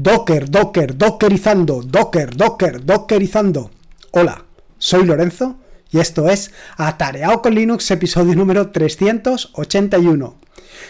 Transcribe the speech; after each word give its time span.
Docker, 0.00 0.48
Docker, 0.48 0.96
Dockerizando, 0.96 1.82
Docker, 1.82 2.36
Docker, 2.36 2.84
Dockerizando. 2.84 3.72
Hola, 4.12 4.44
soy 4.78 5.04
Lorenzo 5.04 5.56
y 5.90 5.98
esto 5.98 6.28
es 6.28 6.52
Atareado 6.76 7.42
con 7.42 7.56
Linux, 7.56 7.90
episodio 7.90 8.36
número 8.36 8.70
381. 8.70 10.36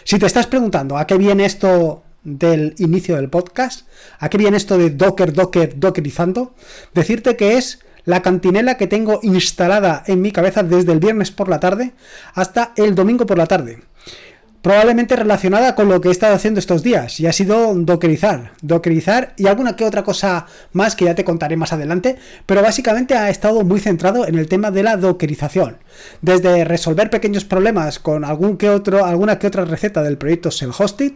Si 0.04 0.18
te 0.18 0.26
estás 0.26 0.46
preguntando 0.46 0.98
a 0.98 1.06
qué 1.06 1.16
viene 1.16 1.46
esto 1.46 2.02
del 2.22 2.74
inicio 2.76 3.16
del 3.16 3.30
podcast, 3.30 3.88
a 4.18 4.28
qué 4.28 4.36
viene 4.36 4.58
esto 4.58 4.76
de 4.76 4.90
Docker, 4.90 5.32
Docker, 5.32 5.80
Dockerizando, 5.80 6.54
decirte 6.92 7.34
que 7.34 7.56
es 7.56 7.78
la 8.04 8.20
cantinela 8.20 8.76
que 8.76 8.88
tengo 8.88 9.20
instalada 9.22 10.02
en 10.06 10.20
mi 10.20 10.32
cabeza 10.32 10.62
desde 10.62 10.92
el 10.92 10.98
viernes 10.98 11.30
por 11.30 11.48
la 11.48 11.60
tarde 11.60 11.94
hasta 12.34 12.72
el 12.76 12.94
domingo 12.94 13.24
por 13.24 13.38
la 13.38 13.46
tarde 13.46 13.80
probablemente 14.68 15.16
relacionada 15.16 15.74
con 15.74 15.88
lo 15.88 16.02
que 16.02 16.08
he 16.08 16.10
estado 16.10 16.34
haciendo 16.34 16.60
estos 16.60 16.82
días 16.82 17.20
y 17.20 17.26
ha 17.26 17.32
sido 17.32 17.72
dockerizar, 17.74 18.52
dockerizar 18.60 19.32
y 19.38 19.46
alguna 19.46 19.76
que 19.76 19.86
otra 19.86 20.04
cosa 20.04 20.44
más 20.74 20.94
que 20.94 21.06
ya 21.06 21.14
te 21.14 21.24
contaré 21.24 21.56
más 21.56 21.72
adelante, 21.72 22.18
pero 22.44 22.60
básicamente 22.60 23.14
ha 23.14 23.30
estado 23.30 23.64
muy 23.64 23.80
centrado 23.80 24.28
en 24.28 24.34
el 24.34 24.46
tema 24.46 24.70
de 24.70 24.82
la 24.82 24.98
dockerización, 24.98 25.78
desde 26.20 26.66
resolver 26.66 27.08
pequeños 27.08 27.46
problemas 27.46 27.98
con 27.98 28.26
algún 28.26 28.58
que 28.58 28.68
otro, 28.68 29.06
alguna 29.06 29.38
que 29.38 29.46
otra 29.46 29.64
receta 29.64 30.02
del 30.02 30.18
proyecto 30.18 30.50
Self-Hosted, 30.50 31.14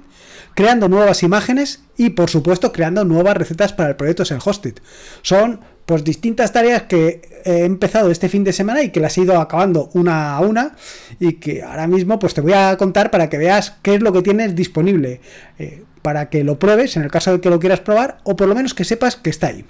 creando 0.55 0.89
nuevas 0.89 1.23
imágenes 1.23 1.83
y 1.99 2.09
por 2.09 2.31
supuesto 2.31 2.73
creando 2.73 3.05
nuevas 3.05 3.37
recetas 3.37 3.75
para 3.75 3.91
el 3.91 3.97
proyecto 3.97 4.25
Self-Hosted. 4.25 4.77
Son 5.21 5.61
pues 5.93 6.05
distintas 6.05 6.55
tareas 6.55 6.85
que 6.85 7.21
he 7.45 7.67
empezado 7.67 8.11
este 8.11 8.31
fin 8.31 8.45
de 8.45 8.55
semana 8.55 8.83
y 8.83 8.89
que 8.89 8.99
las 8.99 9.19
he 9.19 9.21
ido 9.21 9.39
acabando 9.39 9.91
una 9.93 10.35
a 10.35 10.41
una 10.41 10.75
y 11.21 11.35
que 11.35 11.63
ahora 11.63 11.87
mismo 11.87 12.19
pues 12.19 12.33
te 12.33 12.41
voy 12.41 12.55
a 12.55 12.75
contar 12.79 13.11
para 13.11 13.29
que 13.29 13.37
veas 13.37 13.75
qué 13.83 13.97
es 13.97 14.01
lo 14.01 14.11
que 14.11 14.23
tienes 14.23 14.55
disponible 14.55 15.21
eh, 15.59 15.85
para 16.01 16.31
que 16.31 16.45
lo 16.45 16.59
pruebes 16.59 16.97
en 16.97 17.03
el 17.03 17.11
caso 17.11 17.33
de 17.33 17.43
que 17.43 17.51
lo 17.51 17.61
quieras 17.61 17.81
probar 17.81 18.21
o 18.25 18.37
por 18.37 18.49
lo 18.49 18.55
menos 18.55 18.73
que 18.73 18.85
sepas 18.85 19.17
que 19.17 19.29
está 19.29 19.49
ahí. 19.49 19.67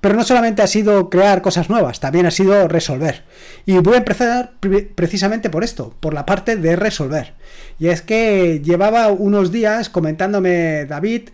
Pero 0.00 0.16
no 0.16 0.24
solamente 0.24 0.60
ha 0.60 0.66
sido 0.66 1.08
crear 1.08 1.40
cosas 1.40 1.70
nuevas, 1.70 2.00
también 2.00 2.26
ha 2.26 2.32
sido 2.32 2.66
resolver. 2.66 3.22
Y 3.64 3.78
voy 3.78 3.94
a 3.94 3.98
empezar 3.98 4.54
precisamente 4.96 5.50
por 5.50 5.62
esto, 5.62 5.94
por 6.00 6.14
la 6.14 6.26
parte 6.26 6.56
de 6.56 6.74
resolver. 6.74 7.34
Y 7.78 7.86
es 7.86 8.02
que 8.02 8.60
llevaba 8.60 9.06
unos 9.12 9.52
días 9.52 9.88
comentándome 9.88 10.84
David 10.86 11.28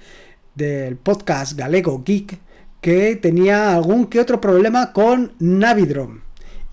del 0.57 0.97
podcast 0.97 1.57
Galego 1.57 2.03
Geek, 2.05 2.39
que 2.81 3.17
tenía 3.17 3.75
algún 3.75 4.07
que 4.07 4.21
otro 4.21 4.41
problema 4.41 4.93
con 4.93 5.33
Navidrom. 5.39 6.21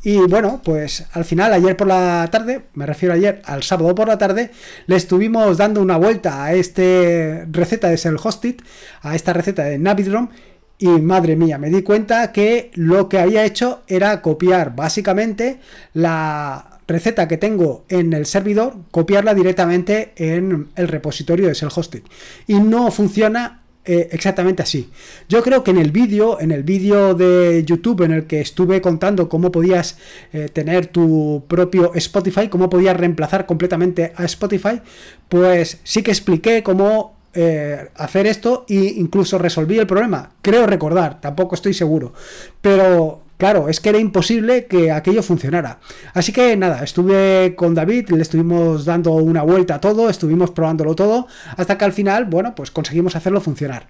Y 0.04 0.20
bueno, 0.20 0.62
pues 0.64 1.06
al 1.12 1.26
final, 1.26 1.52
ayer 1.54 1.76
por 1.76 1.88
la 1.88 2.28
tarde, 2.32 2.66
me 2.76 2.86
refiero 2.86 3.14
ayer 3.14 3.42
al 3.46 3.64
sábado 3.64 3.94
por 3.96 4.08
la 4.08 4.18
tarde, 4.18 4.52
le 4.86 4.96
estuvimos 4.96 5.58
dando 5.58 5.82
una 5.82 5.98
vuelta 5.98 6.46
a 6.46 6.54
este 6.54 7.46
receta 7.52 7.90
de 7.90 7.98
Self-Hosted, 7.98 8.56
a 9.02 9.16
esta 9.16 9.34
receta 9.34 9.64
de 9.64 9.78
Navidrom, 9.80 10.30
y 10.78 10.88
madre 10.88 11.36
mía, 11.36 11.58
me 11.58 11.70
di 11.70 11.82
cuenta 11.82 12.32
que 12.32 12.72
lo 12.76 13.10
que 13.10 13.20
había 13.20 13.44
hecho 13.44 13.82
era 13.88 14.22
copiar 14.22 14.76
básicamente 14.76 15.60
la 15.94 16.80
receta 16.88 17.28
que 17.28 17.38
tengo 17.38 17.84
en 17.90 18.14
el 18.14 18.26
servidor, 18.28 18.76
copiarla 18.92 19.34
directamente 19.34 20.14
en 20.16 20.70
el 20.76 20.88
repositorio 20.88 21.48
de 21.48 21.56
Self-Hosted. 21.56 22.04
Y 22.46 22.60
no 22.60 22.92
funciona 22.92 23.64
eh, 23.88 24.10
exactamente 24.12 24.62
así. 24.62 24.90
Yo 25.30 25.42
creo 25.42 25.64
que 25.64 25.72
en 25.72 25.78
el 25.78 25.92
vídeo, 25.92 26.42
en 26.42 26.52
el 26.52 26.64
vídeo 26.64 27.14
de 27.14 27.64
YouTube 27.66 28.04
en 28.04 28.12
el 28.12 28.28
que 28.28 28.42
estuve 28.42 28.82
contando 28.82 29.30
cómo 29.30 29.50
podías 29.50 29.98
eh, 30.34 30.50
tener 30.52 30.88
tu 30.88 31.46
propio 31.48 31.94
Spotify, 31.96 32.50
cómo 32.50 32.70
podías 32.70 32.98
reemplazar 32.98 33.46
completamente 33.46 34.12
a 34.16 34.26
Spotify, 34.26 34.82
pues 35.30 35.80
sí 35.84 36.04
que 36.04 36.12
expliqué 36.12 36.64
cómo 36.64 37.16
eh, 37.34 37.90
hacer 37.96 38.28
esto 38.28 38.66
e 38.68 38.76
incluso 38.98 39.38
resolví 39.38 39.78
el 39.78 39.88
problema. 39.88 40.32
Creo 40.42 40.66
recordar, 40.68 41.22
tampoco 41.22 41.56
estoy 41.56 41.74
seguro. 41.74 42.14
Pero 42.62 43.22
Claro, 43.38 43.70
es 43.70 43.80
que 43.80 43.90
era 43.90 44.00
imposible 44.00 44.66
que 44.66 44.92
aquello 44.92 45.22
funcionara. 45.22 45.80
Así 46.14 46.32
que 46.32 46.58
nada, 46.58 46.84
estuve 46.84 47.54
con 47.56 47.76
David, 47.76 48.10
le 48.10 48.24
estuvimos 48.24 48.84
dando 48.84 49.14
una 49.14 49.44
vuelta 49.44 49.76
a 49.76 49.80
todo, 49.80 50.10
estuvimos 50.10 50.50
probándolo 50.50 50.96
todo, 50.96 51.28
hasta 51.56 51.78
que 51.78 51.86
al 51.86 51.94
final, 51.94 52.26
bueno, 52.26 52.56
pues 52.56 52.72
conseguimos 52.72 53.16
hacerlo 53.16 53.40
funcionar. 53.40 53.88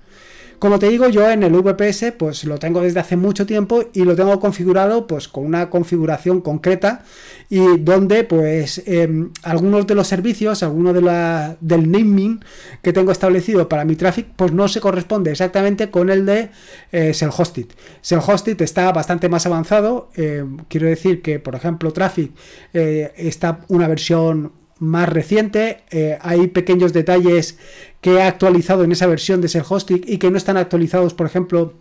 Como 0.59 0.79
te 0.79 0.89
digo, 0.89 1.07
yo 1.07 1.29
en 1.29 1.43
el 1.43 1.53
VPS 1.53 2.13
pues 2.17 2.43
lo 2.43 2.57
tengo 2.57 2.81
desde 2.81 2.99
hace 2.99 3.15
mucho 3.15 3.45
tiempo 3.45 3.83
y 3.93 4.03
lo 4.05 4.15
tengo 4.15 4.39
configurado 4.39 5.05
pues 5.05 5.27
con 5.27 5.45
una 5.45 5.69
configuración 5.69 6.41
concreta 6.41 7.03
y 7.47 7.77
donde 7.77 8.23
pues 8.23 8.81
em, 8.87 9.29
algunos 9.43 9.85
de 9.85 9.93
los 9.93 10.07
servicios, 10.07 10.63
alguno 10.63 10.93
de 10.93 11.01
la, 11.01 11.57
del 11.61 11.91
naming 11.91 12.43
que 12.81 12.91
tengo 12.91 13.11
establecido 13.11 13.69
para 13.69 13.85
mi 13.85 13.95
traffic 13.95 14.29
pues 14.35 14.51
no 14.51 14.67
se 14.67 14.81
corresponde 14.81 15.29
exactamente 15.29 15.91
con 15.91 16.09
el 16.09 16.25
de 16.25 16.49
eh, 16.91 17.13
Self-Hosted. 17.13 17.67
Self-Hosted 18.01 18.59
está 18.63 18.91
bastante 18.91 19.29
más 19.29 19.45
avanzado, 19.45 20.09
em, 20.15 20.57
quiero 20.69 20.87
decir 20.87 21.21
que 21.21 21.39
por 21.39 21.53
ejemplo 21.53 21.93
Traffic 21.93 22.31
eh, 22.73 23.13
está 23.15 23.59
una 23.67 23.87
versión 23.87 24.53
más 24.79 25.09
reciente. 25.09 25.83
Eh, 25.91 26.17
hay 26.21 26.47
pequeños 26.47 26.93
detalles 26.93 27.57
que 28.01 28.15
he 28.15 28.21
actualizado 28.21 28.83
en 28.83 28.91
esa 28.91 29.07
versión 29.07 29.41
de 29.41 29.47
Self-Hosting 29.47 30.03
y 30.05 30.17
que 30.17 30.31
no 30.31 30.37
están 30.37 30.57
actualizados, 30.57 31.13
por 31.13 31.25
ejemplo, 31.25 31.73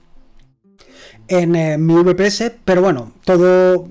en 1.28 1.56
eh, 1.56 1.76
mi 1.78 1.94
VPS, 1.94 2.52
pero 2.64 2.82
bueno, 2.82 3.12
todo 3.24 3.88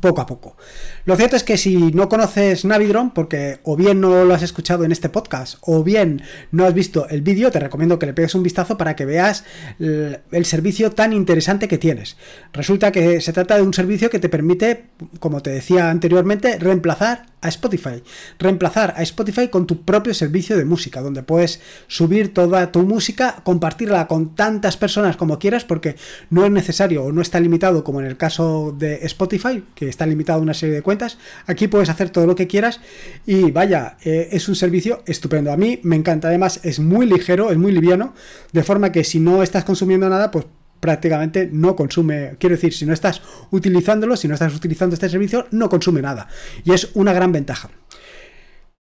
poco 0.00 0.20
a 0.20 0.26
poco. 0.26 0.56
Lo 1.04 1.16
cierto 1.16 1.36
es 1.36 1.44
que 1.44 1.56
si 1.56 1.92
no 1.92 2.08
conoces 2.08 2.64
Navidron, 2.64 3.12
porque 3.12 3.58
o 3.62 3.76
bien 3.76 4.00
no 4.00 4.24
lo 4.24 4.34
has 4.34 4.42
escuchado 4.42 4.84
en 4.84 4.92
este 4.92 5.08
podcast, 5.08 5.56
o 5.62 5.82
bien 5.82 6.22
no 6.50 6.66
has 6.66 6.74
visto 6.74 7.08
el 7.08 7.22
vídeo, 7.22 7.50
te 7.50 7.60
recomiendo 7.60 7.98
que 7.98 8.06
le 8.06 8.14
pegues 8.14 8.34
un 8.34 8.42
vistazo 8.42 8.76
para 8.76 8.96
que 8.96 9.06
veas 9.06 9.44
el 9.78 10.44
servicio 10.44 10.92
tan 10.92 11.12
interesante 11.12 11.68
que 11.68 11.78
tienes. 11.78 12.16
Resulta 12.52 12.92
que 12.92 13.20
se 13.20 13.32
trata 13.32 13.56
de 13.56 13.62
un 13.62 13.74
servicio 13.74 14.10
que 14.10 14.18
te 14.18 14.28
permite, 14.28 14.86
como 15.20 15.40
te 15.42 15.50
decía 15.50 15.90
anteriormente, 15.90 16.58
reemplazar 16.58 17.26
a 17.44 17.48
Spotify. 17.48 18.02
Reemplazar 18.38 18.94
a 18.96 19.02
Spotify 19.02 19.48
con 19.48 19.66
tu 19.66 19.82
propio 19.82 20.14
servicio 20.14 20.56
de 20.56 20.64
música, 20.64 21.02
donde 21.02 21.22
puedes 21.22 21.60
subir 21.86 22.32
toda 22.32 22.72
tu 22.72 22.82
música, 22.82 23.42
compartirla 23.44 24.08
con 24.08 24.34
tantas 24.34 24.76
personas 24.76 25.16
como 25.16 25.38
quieras, 25.38 25.64
porque 25.64 25.96
no 26.30 26.44
es 26.44 26.50
necesario 26.50 27.04
o 27.04 27.12
no 27.12 27.20
está 27.20 27.38
limitado 27.38 27.84
como 27.84 28.00
en 28.00 28.06
el 28.06 28.16
caso 28.16 28.74
de 28.76 29.00
Spotify, 29.02 29.62
que 29.74 29.88
está 29.88 30.06
limitado 30.06 30.38
a 30.38 30.42
una 30.42 30.54
serie 30.54 30.74
de 30.74 30.82
cuentas. 30.82 31.18
Aquí 31.46 31.68
puedes 31.68 31.90
hacer 31.90 32.10
todo 32.10 32.26
lo 32.26 32.34
que 32.34 32.46
quieras 32.46 32.80
y 33.26 33.50
vaya, 33.50 33.98
eh, 34.04 34.30
es 34.32 34.48
un 34.48 34.56
servicio 34.56 35.02
estupendo. 35.06 35.52
A 35.52 35.56
mí 35.56 35.80
me 35.82 35.96
encanta, 35.96 36.28
además 36.28 36.60
es 36.62 36.80
muy 36.80 37.06
ligero, 37.06 37.50
es 37.50 37.58
muy 37.58 37.72
liviano, 37.72 38.14
de 38.52 38.64
forma 38.64 38.90
que 38.90 39.04
si 39.04 39.20
no 39.20 39.42
estás 39.42 39.64
consumiendo 39.64 40.08
nada, 40.08 40.30
pues 40.30 40.46
prácticamente 40.80 41.48
no 41.50 41.76
consume, 41.76 42.36
quiero 42.38 42.56
decir, 42.56 42.72
si 42.74 42.86
no 42.86 42.92
estás 42.92 43.22
utilizándolo, 43.50 44.16
si 44.16 44.28
no 44.28 44.34
estás 44.34 44.54
utilizando 44.54 44.94
este 44.94 45.08
servicio, 45.08 45.46
no 45.50 45.68
consume 45.68 46.02
nada. 46.02 46.28
Y 46.64 46.72
es 46.72 46.90
una 46.94 47.12
gran 47.12 47.32
ventaja. 47.32 47.70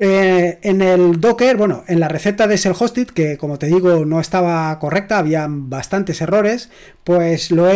Eh, 0.00 0.60
en 0.62 0.80
el 0.80 1.20
Docker, 1.20 1.56
bueno, 1.56 1.82
en 1.88 1.98
la 1.98 2.06
receta 2.06 2.46
de 2.46 2.56
Self-Hosted, 2.56 3.08
que 3.08 3.36
como 3.36 3.58
te 3.58 3.66
digo 3.66 4.04
no 4.04 4.20
estaba 4.20 4.78
correcta, 4.78 5.18
había 5.18 5.48
bastantes 5.50 6.20
errores, 6.20 6.70
pues 7.02 7.50
lo, 7.50 7.66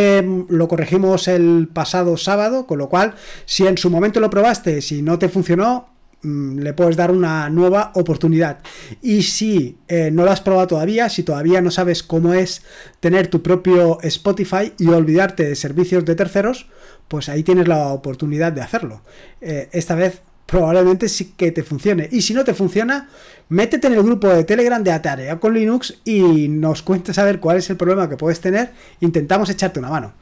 lo 0.49 0.69
corregimos 0.69 1.27
el 1.27 1.69
pasado 1.73 2.17
sábado, 2.17 2.69
con 2.69 2.79
lo 2.79 2.89
cual, 2.89 3.15
si 3.45 3.67
en 3.67 3.77
su 3.77 3.91
momento 3.91 4.21
lo 4.21 4.31
probaste, 4.31 4.83
si 4.83 5.03
no 5.03 5.19
te 5.19 5.29
funcionó, 5.29 5.92
le 6.23 6.73
puedes 6.73 6.97
dar 6.97 7.11
una 7.11 7.49
nueva 7.51 7.93
oportunidad. 7.95 8.59
Y 9.01 9.23
si 9.23 9.79
eh, 9.89 10.11
no 10.11 10.25
lo 10.25 10.31
has 10.31 10.41
probado 10.41 10.69
todavía, 10.69 11.09
si 11.09 11.23
todavía 11.23 11.61
no 11.61 11.71
sabes 11.71 12.03
cómo 12.03 12.35
es 12.35 12.63
tener 13.01 13.29
tu 13.29 13.43
propio 13.43 13.99
Spotify 14.03 14.73
y 14.79 14.89
olvidarte 14.89 15.45
de 15.45 15.57
servicios 15.57 16.05
de 16.05 16.15
terceros, 16.15 16.69
pues 17.09 17.29
ahí 17.29 17.43
tienes 17.43 17.69
la 17.69 17.89
oportunidad 17.89 18.53
de 18.53 18.61
hacerlo. 18.61 19.03
Eh, 19.41 19.69
esta 19.73 19.95
vez 19.95 20.23
probablemente 20.47 21.09
sí 21.09 21.33
que 21.37 21.51
te 21.51 21.63
funcione. 21.63 22.09
Y 22.13 22.23
si 22.23 22.35
no 22.35 22.45
te 22.45 22.55
funciona, 22.55 23.09
métete 23.49 23.87
en 23.87 23.95
el 23.95 24.03
grupo 24.03 24.29
de 24.29 24.45
Telegram 24.45 24.83
de 24.83 24.93
Atarea 24.93 25.41
con 25.41 25.55
Linux 25.55 26.01
y 26.05 26.49
nos 26.49 26.83
cuentes 26.83 27.19
a 27.19 27.25
ver 27.25 27.41
cuál 27.41 27.57
es 27.57 27.71
el 27.71 27.77
problema 27.77 28.09
que 28.09 28.17
puedes 28.17 28.41
tener. 28.41 28.73
Intentamos 29.01 29.49
echarte 29.51 29.79
una 29.79 29.91
mano. 29.91 30.13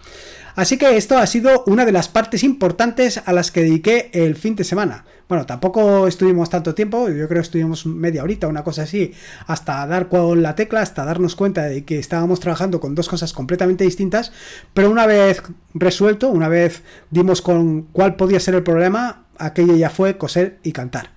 Así 0.54 0.78
que 0.78 0.96
esto 0.96 1.18
ha 1.18 1.26
sido 1.26 1.64
una 1.66 1.84
de 1.84 1.92
las 1.92 2.08
partes 2.08 2.42
importantes 2.44 3.22
a 3.24 3.32
las 3.32 3.50
que 3.50 3.62
dediqué 3.62 4.10
el 4.12 4.36
fin 4.36 4.56
de 4.56 4.64
semana. 4.64 5.04
Bueno, 5.28 5.46
tampoco 5.46 6.08
estuvimos 6.08 6.50
tanto 6.50 6.74
tiempo, 6.74 7.08
yo 7.08 7.28
creo 7.28 7.40
que 7.40 7.46
estuvimos 7.46 7.86
media 7.86 8.24
horita, 8.24 8.48
una 8.48 8.64
cosa 8.64 8.82
así, 8.82 9.12
hasta 9.46 9.86
dar 9.86 10.08
con 10.08 10.42
la 10.42 10.56
tecla, 10.56 10.80
hasta 10.80 11.04
darnos 11.04 11.36
cuenta 11.36 11.62
de 11.64 11.84
que 11.84 11.98
estábamos 11.98 12.40
trabajando 12.40 12.80
con 12.80 12.96
dos 12.96 13.08
cosas 13.08 13.32
completamente 13.32 13.84
distintas, 13.84 14.32
pero 14.74 14.90
una 14.90 15.06
vez 15.06 15.42
resuelto, 15.72 16.28
una 16.30 16.48
vez 16.48 16.82
dimos 17.10 17.42
con 17.42 17.82
cuál 17.82 18.16
podía 18.16 18.40
ser 18.40 18.56
el 18.56 18.64
problema, 18.64 19.26
aquello 19.38 19.76
ya 19.76 19.88
fue 19.88 20.18
coser 20.18 20.58
y 20.64 20.72
cantar. 20.72 21.10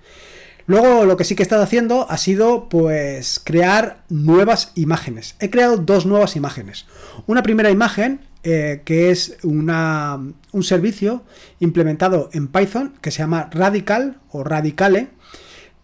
Luego 0.66 1.04
lo 1.04 1.16
que 1.16 1.24
sí 1.24 1.34
que 1.34 1.42
he 1.42 1.44
estado 1.44 1.62
haciendo 1.62 2.10
ha 2.10 2.16
sido 2.16 2.68
pues 2.68 3.40
crear 3.42 4.04
nuevas 4.08 4.72
imágenes. 4.76 5.36
He 5.38 5.50
creado 5.50 5.76
dos 5.76 6.06
nuevas 6.06 6.36
imágenes. 6.36 6.86
Una 7.26 7.42
primera 7.42 7.70
imagen 7.70 8.20
eh, 8.44 8.82
que 8.84 9.10
es 9.10 9.38
una, 9.42 10.20
un 10.52 10.62
servicio 10.62 11.24
implementado 11.60 12.30
en 12.32 12.48
Python 12.48 12.94
que 13.00 13.10
se 13.10 13.18
llama 13.18 13.48
Radical 13.52 14.20
o 14.30 14.44
Radicale 14.44 15.08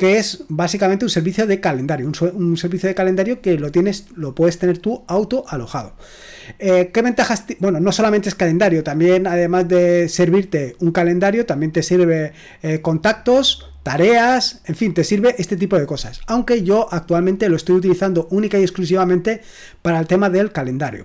que 0.01 0.17
es 0.17 0.45
básicamente 0.49 1.05
un 1.05 1.11
servicio 1.11 1.47
de 1.47 1.61
calendario, 1.61 2.11
un, 2.33 2.57
servicio 2.57 2.89
de 2.89 2.95
calendario 2.95 3.43
que 3.43 3.59
lo 3.59 3.71
tienes, 3.71 4.07
lo 4.17 4.35
puedes 4.35 4.59
tener 4.59 4.79
tú 4.79 5.05
auto 5.07 5.45
alojado. 5.47 5.93
Eh, 6.59 6.91
¿Qué 6.91 7.03
ventajas? 7.03 7.45
Bueno, 7.59 7.81
no 7.81 7.93
solamente 7.93 8.31
es 8.31 8.35
calendario, 8.35 8.83
también 8.83 9.27
además 9.27 9.69
de 9.69 10.09
servirte 10.09 10.75
un 10.79 10.91
calendario, 10.91 11.45
también 11.45 11.71
te 11.71 11.83
sirve 11.83 12.33
eh, 12.62 12.81
contactos, 12.81 13.75
tareas, 13.83 14.62
en 14.65 14.75
fin, 14.75 14.95
te 14.95 15.05
sirve 15.05 15.35
este 15.37 15.59
tipo 15.59 15.79
de 15.79 15.85
cosas. 15.85 16.23
Aunque 16.27 16.62
yo 16.62 16.89
actualmente 16.91 17.51
lo 17.51 17.57
estoy 17.57 17.77
utilizando 17.77 18.27
única 18.31 18.59
y 18.59 18.62
exclusivamente 18.62 19.43
para 19.83 20.01
el 20.01 20.07
tema 20.07 20.31
del 20.31 20.51
calendario. 20.51 21.05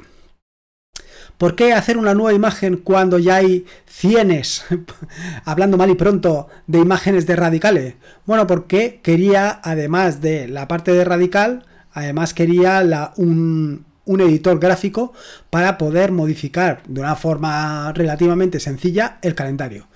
¿Por 1.38 1.56
qué 1.56 1.74
hacer 1.74 1.98
una 1.98 2.14
nueva 2.14 2.34
imagen 2.34 2.78
cuando 2.78 3.20
ya 3.20 3.36
hay 3.38 3.66
cienes, 3.86 4.66
hablando 5.46 5.78
mal 5.78 5.90
y 5.90 5.96
pronto, 5.96 6.48
de 6.68 6.80
imágenes 6.80 7.28
de 7.28 7.36
radicales? 7.36 7.96
Bueno, 8.26 8.48
porque 8.48 9.00
quería, 9.04 9.60
además 9.64 10.22
de 10.22 10.48
la 10.48 10.68
parte 10.68 10.92
de 10.92 11.04
radical, 11.04 11.66
además 11.92 12.34
quería 12.34 12.84
la, 12.84 13.14
un, 13.18 13.86
un 14.06 14.22
editor 14.22 14.60
gráfico 14.60 15.14
para 15.50 15.78
poder 15.78 16.12
modificar 16.12 16.82
de 16.88 17.02
una 17.02 17.16
forma 17.16 17.92
relativamente 17.94 18.60
sencilla 18.60 19.18
el 19.22 19.36
calendario. 19.36 19.88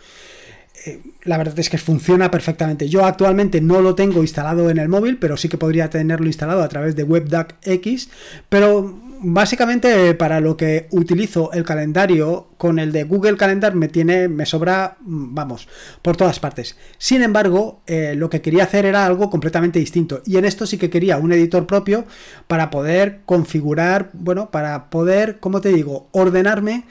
Eh, 0.86 1.02
la 1.24 1.38
verdad 1.38 1.60
es 1.60 1.70
que 1.70 1.78
funciona 1.78 2.32
perfectamente. 2.32 2.90
Yo 2.90 3.06
actualmente 3.06 3.62
no 3.62 3.82
lo 3.82 3.96
tengo 3.96 4.22
instalado 4.22 4.70
en 4.70 4.78
el 4.78 4.90
móvil, 4.90 5.18
pero 5.18 5.38
sí 5.38 5.50
que 5.50 5.58
podría 5.58 5.90
tenerlo 5.90 6.28
instalado 6.28 6.64
a 6.64 6.70
través 6.70 6.96
de 6.96 7.04
WebDAC 7.04 7.56
X. 7.64 8.10
Pero 8.48 9.09
básicamente 9.22 10.14
para 10.16 10.40
lo 10.40 10.56
que 10.58 10.88
utilizo 10.92 11.52
el 11.52 11.64
calendario 11.64 12.50
con 12.58 12.80
el 12.80 12.92
de 12.92 13.04
Google 13.04 13.38
Calendar 13.38 13.76
me 13.76 13.88
tiene, 13.88 14.28
me 14.28 14.46
sobra, 14.46 14.98
mm, 15.02 15.36
vamos, 15.36 15.68
por 16.02 16.18
todas 16.18 16.40
partes. 16.40 16.78
Sin 16.98 17.22
embargo, 17.22 17.82
eh, 17.88 18.14
lo 18.16 18.30
que 18.30 18.42
quería 18.42 18.64
hacer 18.64 18.86
era 18.86 19.06
algo 19.06 19.30
completamente 19.30 19.80
distinto. 19.80 20.22
Y 20.26 20.38
en 20.38 20.46
esto 20.46 20.66
sí 20.66 20.78
que 20.78 20.90
quería 20.90 21.18
un 21.18 21.32
editor 21.32 21.68
propio 21.68 22.06
para 22.48 22.70
poder 22.70 23.22
configurar, 23.26 24.10
bueno, 24.14 24.52
para 24.52 24.90
poder, 24.90 25.40
como 25.40 25.62
te 25.62 25.70
digo, 25.70 26.08
ordenarme 26.12 26.86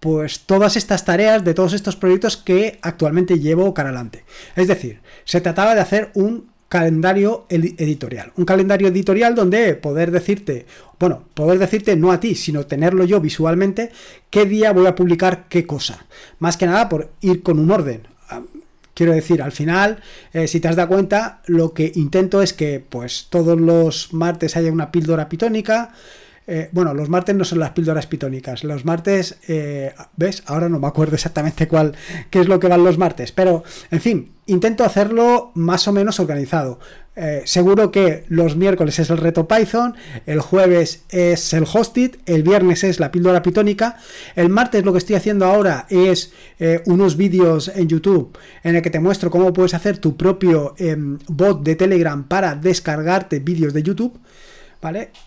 pues 0.00 0.40
todas 0.40 0.76
estas 0.76 1.06
tareas 1.06 1.44
de 1.44 1.54
todos 1.54 1.72
estos 1.72 1.96
proyectos 1.96 2.36
que 2.36 2.78
actualmente 2.82 3.38
llevo 3.38 3.72
cara 3.72 3.88
adelante. 3.88 4.26
Es 4.54 4.68
decir, 4.68 5.00
se 5.24 5.40
trataba 5.40 5.74
de 5.74 5.80
hacer 5.80 6.10
un 6.12 6.52
calendario 6.74 7.46
editorial. 7.48 8.32
Un 8.34 8.44
calendario 8.44 8.88
editorial 8.88 9.36
donde 9.36 9.76
poder 9.76 10.10
decirte, 10.10 10.66
bueno, 10.98 11.22
poder 11.32 11.60
decirte 11.60 11.94
no 11.94 12.10
a 12.10 12.18
ti, 12.18 12.34
sino 12.34 12.66
tenerlo 12.66 13.04
yo 13.04 13.20
visualmente, 13.20 13.92
qué 14.28 14.44
día 14.44 14.72
voy 14.72 14.86
a 14.86 14.96
publicar 14.96 15.44
qué 15.48 15.68
cosa. 15.68 16.04
Más 16.40 16.56
que 16.56 16.66
nada 16.66 16.88
por 16.88 17.12
ir 17.20 17.44
con 17.44 17.60
un 17.60 17.70
orden. 17.70 18.08
Ah, 18.28 18.42
quiero 18.92 19.12
decir, 19.12 19.40
al 19.40 19.52
final, 19.52 20.00
eh, 20.32 20.48
si 20.48 20.58
te 20.58 20.66
has 20.66 20.74
dado 20.74 20.88
cuenta, 20.88 21.42
lo 21.46 21.74
que 21.74 21.92
intento 21.94 22.42
es 22.42 22.52
que 22.52 22.80
pues 22.80 23.28
todos 23.30 23.60
los 23.60 24.12
martes 24.12 24.56
haya 24.56 24.72
una 24.72 24.90
píldora 24.90 25.28
pitónica, 25.28 25.92
eh, 26.48 26.70
bueno, 26.72 26.92
los 26.92 27.08
martes 27.08 27.36
no 27.36 27.44
son 27.44 27.60
las 27.60 27.70
píldoras 27.70 28.08
pitónicas. 28.08 28.64
Los 28.64 28.84
martes, 28.84 29.36
eh, 29.46 29.94
¿ves? 30.16 30.42
Ahora 30.46 30.68
no 30.68 30.80
me 30.80 30.88
acuerdo 30.88 31.14
exactamente 31.14 31.68
cuál, 31.68 31.94
qué 32.30 32.40
es 32.40 32.48
lo 32.48 32.58
que 32.58 32.66
van 32.66 32.82
los 32.82 32.98
martes. 32.98 33.30
Pero, 33.30 33.62
en 33.92 34.00
fin, 34.00 34.33
intento 34.46 34.84
hacerlo 34.84 35.52
más 35.54 35.86
o 35.88 35.92
menos 35.92 36.20
organizado. 36.20 36.78
Eh, 37.16 37.42
seguro 37.44 37.92
que 37.92 38.24
los 38.28 38.56
miércoles 38.56 38.98
es 38.98 39.08
el 39.10 39.18
reto 39.18 39.46
Python, 39.46 39.94
el 40.26 40.40
jueves 40.40 41.04
es 41.10 41.52
el 41.52 41.64
hosted, 41.72 42.16
el 42.26 42.42
viernes 42.42 42.82
es 42.82 42.98
la 42.98 43.12
píldora 43.12 43.40
pitónica, 43.40 43.98
el 44.34 44.48
martes 44.48 44.84
lo 44.84 44.92
que 44.92 44.98
estoy 44.98 45.14
haciendo 45.14 45.46
ahora 45.46 45.86
es 45.90 46.32
unos 46.86 47.16
vídeos 47.16 47.68
en 47.68 47.86
YouTube 47.86 48.36
en 48.64 48.74
el 48.74 48.82
que 48.82 48.90
te 48.90 48.98
muestro 48.98 49.30
cómo 49.30 49.52
puedes 49.52 49.74
hacer 49.74 49.98
tu 49.98 50.16
propio 50.16 50.74
em, 50.78 51.18
bot 51.28 51.62
de 51.62 51.76
Telegram 51.76 52.24
para 52.26 52.56
descargarte 52.56 53.38
vídeos 53.38 53.72
de 53.72 53.84
YouTube. 53.84 54.18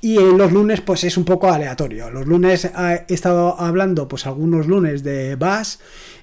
Y 0.01 0.17
en 0.17 0.37
los 0.37 0.51
lunes, 0.51 0.81
pues 0.81 1.03
es 1.03 1.17
un 1.17 1.25
poco 1.25 1.49
aleatorio. 1.49 2.09
Los 2.11 2.27
lunes 2.27 2.65
he 2.65 3.13
estado 3.13 3.59
hablando, 3.59 4.07
pues 4.07 4.25
algunos 4.25 4.67
lunes 4.67 5.03
de 5.03 5.35
Bash 5.35 5.77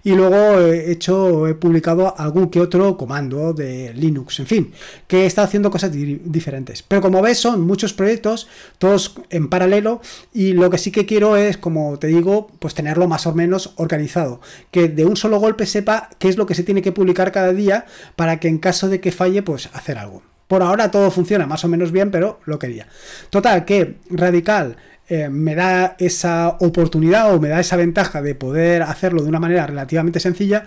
y 0.04 0.12
luego 0.12 0.60
he 0.60 0.92
hecho, 0.92 1.48
he 1.48 1.54
publicado 1.54 2.14
algún 2.18 2.50
que 2.50 2.60
otro 2.60 2.98
comando 2.98 3.54
de 3.54 3.94
Linux, 3.94 4.38
en 4.38 4.46
fin, 4.46 4.72
que 5.06 5.24
está 5.24 5.42
haciendo 5.42 5.70
cosas 5.70 5.90
diferentes. 5.92 6.82
Pero 6.82 7.00
como 7.00 7.22
ves, 7.22 7.38
son 7.38 7.62
muchos 7.62 7.94
proyectos, 7.94 8.46
todos 8.76 9.16
en 9.30 9.48
paralelo, 9.48 10.02
y 10.34 10.52
lo 10.52 10.68
que 10.68 10.76
sí 10.76 10.90
que 10.90 11.06
quiero 11.06 11.36
es, 11.36 11.56
como 11.56 11.98
te 11.98 12.08
digo, 12.08 12.48
pues 12.58 12.74
tenerlo 12.74 13.08
más 13.08 13.26
o 13.26 13.34
menos 13.34 13.72
organizado. 13.76 14.42
Que 14.70 14.88
de 14.88 15.06
un 15.06 15.16
solo 15.16 15.40
golpe 15.40 15.64
sepa 15.64 16.10
qué 16.18 16.28
es 16.28 16.36
lo 16.36 16.44
que 16.44 16.54
se 16.54 16.64
tiene 16.64 16.82
que 16.82 16.92
publicar 16.92 17.32
cada 17.32 17.54
día 17.54 17.86
para 18.14 18.38
que 18.38 18.48
en 18.48 18.58
caso 18.58 18.88
de 18.90 19.00
que 19.00 19.10
falle, 19.10 19.42
pues 19.42 19.70
hacer 19.72 19.96
algo. 19.96 20.33
Por 20.48 20.62
ahora 20.62 20.90
todo 20.90 21.10
funciona 21.10 21.46
más 21.46 21.64
o 21.64 21.68
menos 21.68 21.92
bien, 21.92 22.10
pero 22.10 22.40
lo 22.44 22.58
quería. 22.58 22.86
Total, 23.30 23.64
que 23.64 23.96
Radical 24.10 24.76
eh, 25.08 25.28
me 25.28 25.54
da 25.54 25.96
esa 25.98 26.56
oportunidad 26.60 27.34
o 27.34 27.40
me 27.40 27.48
da 27.48 27.60
esa 27.60 27.76
ventaja 27.76 28.22
de 28.22 28.34
poder 28.34 28.82
hacerlo 28.82 29.22
de 29.22 29.28
una 29.28 29.40
manera 29.40 29.66
relativamente 29.66 30.20
sencilla. 30.20 30.64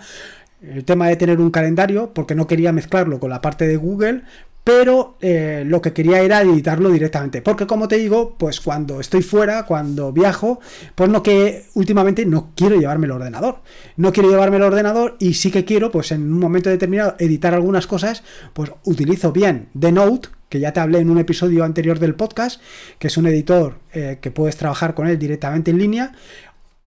El 0.62 0.84
tema 0.84 1.08
de 1.08 1.16
tener 1.16 1.40
un 1.40 1.50
calendario, 1.50 2.12
porque 2.12 2.34
no 2.34 2.46
quería 2.46 2.72
mezclarlo 2.72 3.20
con 3.20 3.30
la 3.30 3.40
parte 3.40 3.66
de 3.66 3.76
Google, 3.76 4.22
pero 4.68 5.16
eh, 5.22 5.62
lo 5.66 5.80
que 5.80 5.94
quería 5.94 6.20
era 6.20 6.42
editarlo 6.42 6.90
directamente. 6.90 7.40
Porque 7.40 7.66
como 7.66 7.88
te 7.88 7.96
digo, 7.96 8.36
pues 8.36 8.60
cuando 8.60 9.00
estoy 9.00 9.22
fuera, 9.22 9.64
cuando 9.64 10.12
viajo, 10.12 10.60
pues 10.94 11.08
no 11.08 11.22
que 11.22 11.64
últimamente 11.72 12.26
no 12.26 12.52
quiero 12.54 12.76
llevarme 12.76 13.06
el 13.06 13.12
ordenador. 13.12 13.62
No 13.96 14.12
quiero 14.12 14.28
llevarme 14.28 14.58
el 14.58 14.64
ordenador 14.64 15.16
y 15.20 15.32
sí 15.32 15.50
que 15.50 15.64
quiero, 15.64 15.90
pues 15.90 16.12
en 16.12 16.30
un 16.30 16.38
momento 16.38 16.68
determinado, 16.68 17.14
editar 17.18 17.54
algunas 17.54 17.86
cosas, 17.86 18.22
pues 18.52 18.70
utilizo 18.84 19.32
bien 19.32 19.70
The 19.78 19.90
Note, 19.90 20.28
que 20.50 20.60
ya 20.60 20.74
te 20.74 20.80
hablé 20.80 20.98
en 20.98 21.08
un 21.08 21.18
episodio 21.18 21.64
anterior 21.64 21.98
del 21.98 22.14
podcast, 22.14 22.60
que 22.98 23.06
es 23.06 23.16
un 23.16 23.26
editor 23.26 23.78
eh, 23.94 24.18
que 24.20 24.30
puedes 24.30 24.58
trabajar 24.58 24.92
con 24.92 25.08
él 25.08 25.18
directamente 25.18 25.70
en 25.70 25.78
línea, 25.78 26.12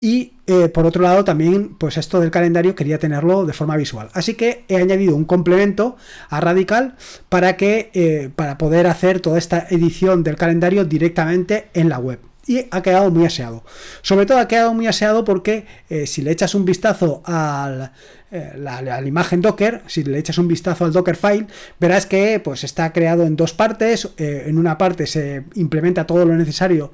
y 0.01 0.33
eh, 0.47 0.69
por 0.69 0.85
otro 0.85 1.03
lado, 1.03 1.25
también, 1.25 1.75
pues 1.77 1.97
esto 1.97 2.21
del 2.21 2.31
calendario 2.31 2.73
quería 2.73 2.99
tenerlo 2.99 3.45
de 3.45 3.53
forma 3.53 3.75
visual. 3.75 4.09
Así 4.13 4.35
que 4.35 4.63
he 4.69 4.77
añadido 4.77 5.15
un 5.15 5.25
complemento 5.25 5.97
a 6.29 6.39
Radical 6.39 6.95
para 7.27 7.57
que 7.57 7.91
eh, 7.93 8.29
para 8.35 8.57
poder 8.57 8.87
hacer 8.87 9.19
toda 9.19 9.37
esta 9.37 9.67
edición 9.69 10.23
del 10.23 10.37
calendario 10.37 10.85
directamente 10.85 11.69
en 11.73 11.89
la 11.89 11.99
web 11.99 12.19
y 12.47 12.65
ha 12.71 12.81
quedado 12.81 13.11
muy 13.11 13.25
aseado. 13.25 13.63
Sobre 14.01 14.25
todo 14.25 14.39
ha 14.39 14.47
quedado 14.47 14.73
muy 14.73 14.87
aseado 14.87 15.23
porque 15.23 15.67
eh, 15.89 16.07
si 16.07 16.23
le 16.23 16.31
echas 16.31 16.55
un 16.55 16.65
vistazo 16.65 17.21
a 17.25 17.91
eh, 18.31 18.53
la, 18.57 19.01
imagen 19.01 19.41
Docker, 19.41 19.81
si 19.87 20.03
le 20.03 20.19
echas 20.19 20.37
un 20.37 20.47
vistazo 20.47 20.85
al 20.85 20.93
Dockerfile, 20.93 21.47
verás 21.79 22.05
que 22.05 22.39
pues, 22.39 22.63
está 22.63 22.91
creado 22.93 23.25
en 23.25 23.35
dos 23.35 23.53
partes. 23.53 24.09
Eh, 24.17 24.45
en 24.47 24.57
una 24.57 24.77
parte 24.77 25.07
se 25.07 25.43
implementa 25.55 26.05
todo 26.05 26.25
lo 26.25 26.35
necesario 26.35 26.91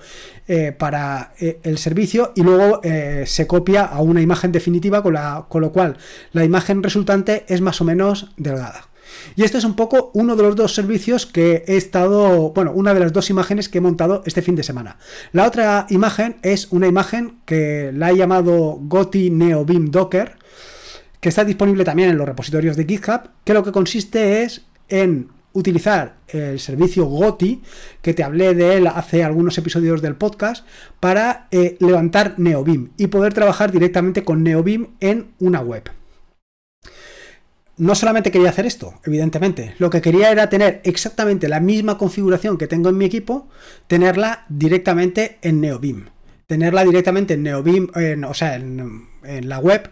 para 0.78 1.34
el 1.40 1.80
servicio 1.80 2.32
y 2.36 2.44
luego 2.44 2.80
se 3.26 3.48
copia 3.48 3.84
a 3.84 4.02
una 4.02 4.22
imagen 4.22 4.52
definitiva 4.52 5.02
con, 5.02 5.16
la, 5.16 5.48
con 5.50 5.62
lo 5.62 5.72
cual 5.72 5.98
la 6.34 6.44
imagen 6.44 6.84
resultante 6.84 7.46
es 7.48 7.62
más 7.62 7.82
o 7.82 7.84
menos 7.84 8.32
delgada. 8.38 8.90
Y 9.36 9.44
este 9.44 9.58
es 9.58 9.64
un 9.64 9.76
poco 9.76 10.12
uno 10.14 10.36
de 10.36 10.44
los 10.44 10.56
dos 10.56 10.74
servicios 10.74 11.26
que 11.26 11.64
he 11.68 11.78
estado, 11.78 12.52
bueno, 12.52 12.72
una 12.74 12.94
de 12.94 13.00
las 13.00 13.14
dos 13.14 13.30
imágenes 13.30 13.70
que 13.70 13.80
he 13.80 13.82
montado 13.82 14.24
este 14.26 14.42
fin 14.42 14.56
de 14.56 14.64
semana. 14.64 14.98
La 15.32 15.46
otra 15.46 15.88
imagen 15.90 16.38
es 16.42 16.68
una 16.72 16.88
imagen 16.88 17.40
que 17.46 17.92
la 17.94 18.12
he 18.12 18.18
llamado 18.18 18.78
Goti 18.82 19.30
NeoBeam 19.30 19.92
Docker, 19.92 20.38
que 21.26 21.30
está 21.30 21.44
disponible 21.44 21.84
también 21.84 22.12
en 22.12 22.20
los 22.20 22.28
repositorios 22.28 22.78
de 22.78 22.86
GitHub, 22.86 23.32
que 23.44 23.56
lo 23.56 23.64
que 23.64 23.72
consiste 23.72 24.44
es 24.44 24.62
en 24.90 25.30
utilizar 25.54 26.18
el 26.28 26.60
servicio 26.60 27.06
Goti, 27.06 27.64
que 28.04 28.14
te 28.14 28.24
hablé 28.24 28.54
de 28.54 28.76
él 28.76 28.86
hace 28.86 29.24
algunos 29.24 29.58
episodios 29.58 30.04
del 30.04 30.18
podcast, 30.18 30.68
para 31.00 31.48
eh, 31.50 31.78
levantar 31.80 32.36
NeoBeam 32.38 32.92
y 32.98 33.08
poder 33.08 33.34
trabajar 33.34 33.72
directamente 33.72 34.24
con 34.24 34.44
NeoBeam 34.44 34.90
en 35.00 35.30
una 35.40 35.62
web 35.62 35.90
no 37.78 37.96
solamente 37.96 38.30
quería 38.30 38.52
hacer 38.52 38.68
esto, 38.68 39.02
evidentemente, 39.04 39.74
lo 39.80 39.90
que 39.90 40.02
quería 40.02 40.32
era 40.32 40.48
tener 40.48 40.80
exactamente 40.84 41.50
la 41.50 41.60
misma 41.60 41.98
configuración 41.98 42.60
que 42.60 42.68
tengo 42.68 42.90
en 42.90 42.98
mi 42.98 43.06
equipo, 43.06 43.50
tenerla 43.88 44.46
directamente 44.48 45.40
en 45.42 45.60
NeoBeam. 45.60 46.06
Tenerla 46.48 46.84
directamente 46.84 47.34
en 47.34 47.44
NeoBeam, 47.44 47.90
o 48.30 48.34
sea, 48.36 48.56
en, 48.56 49.10
la 49.24 49.58
web 49.58 49.90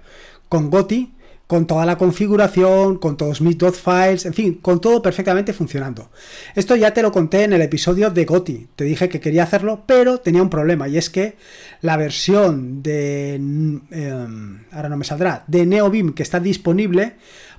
con 0.49 0.69
Goti, 0.69 1.12
con 1.47 1.67
toda 1.67 1.85
la 1.85 1.97
configuración, 1.97 2.97
con 2.97 3.17
todos 3.17 3.41
mis 3.41 3.57
dot 3.57 3.75
files, 3.75 4.25
en 4.25 4.33
fin, 4.33 4.55
con 4.55 4.79
todo 4.79 5.01
perfectamente 5.01 5.53
funcionando. 5.53 6.09
Esto 6.55 6.75
ya 6.75 6.93
te 6.93 7.01
lo 7.01 7.11
conté 7.11 7.43
en 7.43 7.53
el 7.53 7.61
episodio 7.61 8.09
de 8.09 8.25
Goti. 8.25 8.67
Te 8.75 8.85
dije 8.85 9.09
que 9.09 9.19
quería 9.19 9.43
hacerlo, 9.43 9.83
pero 9.85 10.19
tenía 10.19 10.41
un 10.41 10.49
problema 10.49 10.87
y 10.87 10.97
es 10.97 11.09
que 11.09 11.35
la 11.81 11.97
versión 11.97 12.81
de 12.81 13.35
em, 13.35 14.59
ahora 14.71 14.89
no 14.89 14.97
me 14.97 15.05
saldrá, 15.05 15.43
de 15.47 15.65
NeoBeam 15.65 16.13
que 16.13 16.23
está 16.23 16.39
disponible 16.39 17.15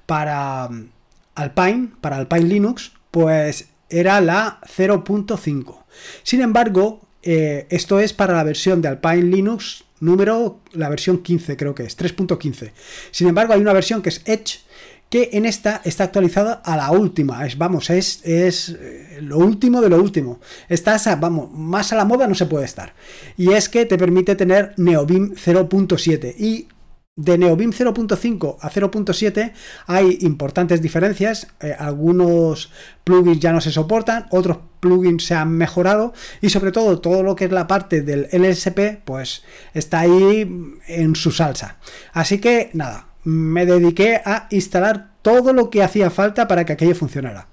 para 0.06 0.68
mm, 0.68 0.88
Alpine, 1.34 1.90
para 2.00 2.16
Alpine 2.16 2.44
Linux, 2.44 2.92
pues 3.10 3.68
era 3.90 4.20
la 4.20 4.60
0.5. 4.76 5.84
Sin 6.22 6.40
embargo, 6.40 7.00
eh, 7.22 7.66
esto 7.70 8.00
es 8.00 8.12
para 8.12 8.34
la 8.34 8.44
versión 8.44 8.82
de 8.82 8.88
Alpine 8.88 9.22
Linux 9.22 9.84
número, 10.04 10.60
la 10.72 10.88
versión 10.88 11.18
15 11.18 11.56
creo 11.56 11.74
que 11.74 11.84
es, 11.84 11.98
3.15. 11.98 12.72
Sin 13.10 13.28
embargo, 13.28 13.54
hay 13.54 13.60
una 13.60 13.72
versión 13.72 14.02
que 14.02 14.10
es 14.10 14.22
Edge, 14.24 14.60
que 15.08 15.30
en 15.32 15.46
esta 15.46 15.80
está 15.84 16.04
actualizada 16.04 16.54
a 16.64 16.76
la 16.76 16.90
última. 16.90 17.46
Es, 17.46 17.56
vamos, 17.56 17.90
es, 17.90 18.20
es 18.24 18.70
eh, 18.70 19.18
lo 19.22 19.38
último 19.38 19.80
de 19.80 19.88
lo 19.88 20.02
último. 20.02 20.40
Estás, 20.68 21.08
vamos, 21.20 21.50
más 21.52 21.92
a 21.92 21.96
la 21.96 22.04
moda 22.04 22.26
no 22.26 22.34
se 22.34 22.46
puede 22.46 22.64
estar. 22.64 22.94
Y 23.36 23.52
es 23.52 23.68
que 23.68 23.86
te 23.86 23.98
permite 23.98 24.34
tener 24.34 24.74
NeoBeam 24.76 25.34
0.7 25.34 26.34
y 26.38 26.68
de 27.16 27.38
NeoBeam 27.38 27.70
0.5 27.70 28.56
a 28.60 28.70
0.7 28.70 29.52
hay 29.86 30.18
importantes 30.22 30.82
diferencias. 30.82 31.46
Eh, 31.60 31.74
algunos 31.78 32.72
plugins 33.04 33.38
ya 33.38 33.52
no 33.52 33.60
se 33.60 33.70
soportan, 33.70 34.26
otros 34.30 34.58
plugins 34.80 35.24
se 35.24 35.34
han 35.34 35.52
mejorado 35.52 36.12
y 36.40 36.50
sobre 36.50 36.72
todo 36.72 37.00
todo 37.00 37.22
lo 37.22 37.36
que 37.36 37.44
es 37.44 37.52
la 37.52 37.66
parte 37.66 38.02
del 38.02 38.28
LSP 38.32 39.02
pues 39.04 39.44
está 39.74 40.00
ahí 40.00 40.76
en 40.88 41.14
su 41.14 41.30
salsa. 41.30 41.78
Así 42.12 42.40
que 42.40 42.70
nada, 42.72 43.06
me 43.22 43.64
dediqué 43.64 44.20
a 44.24 44.48
instalar 44.50 45.10
todo 45.22 45.52
lo 45.52 45.70
que 45.70 45.82
hacía 45.82 46.10
falta 46.10 46.48
para 46.48 46.64
que 46.64 46.72
aquello 46.72 46.96
funcionara. 46.96 47.46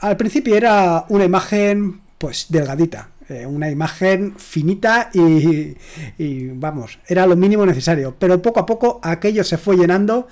Al 0.00 0.16
principio 0.16 0.54
era 0.54 1.06
una 1.08 1.24
imagen 1.24 2.02
pues 2.18 2.46
delgadita, 2.50 3.10
eh, 3.28 3.44
una 3.46 3.70
imagen 3.70 4.34
finita 4.36 5.10
y, 5.12 6.48
vamos, 6.48 6.98
era 7.06 7.26
lo 7.26 7.36
mínimo 7.36 7.66
necesario. 7.66 8.16
Pero 8.18 8.40
poco 8.40 8.60
a 8.60 8.66
poco 8.66 9.00
aquello 9.02 9.44
se 9.44 9.58
fue 9.58 9.76
llenando 9.76 10.28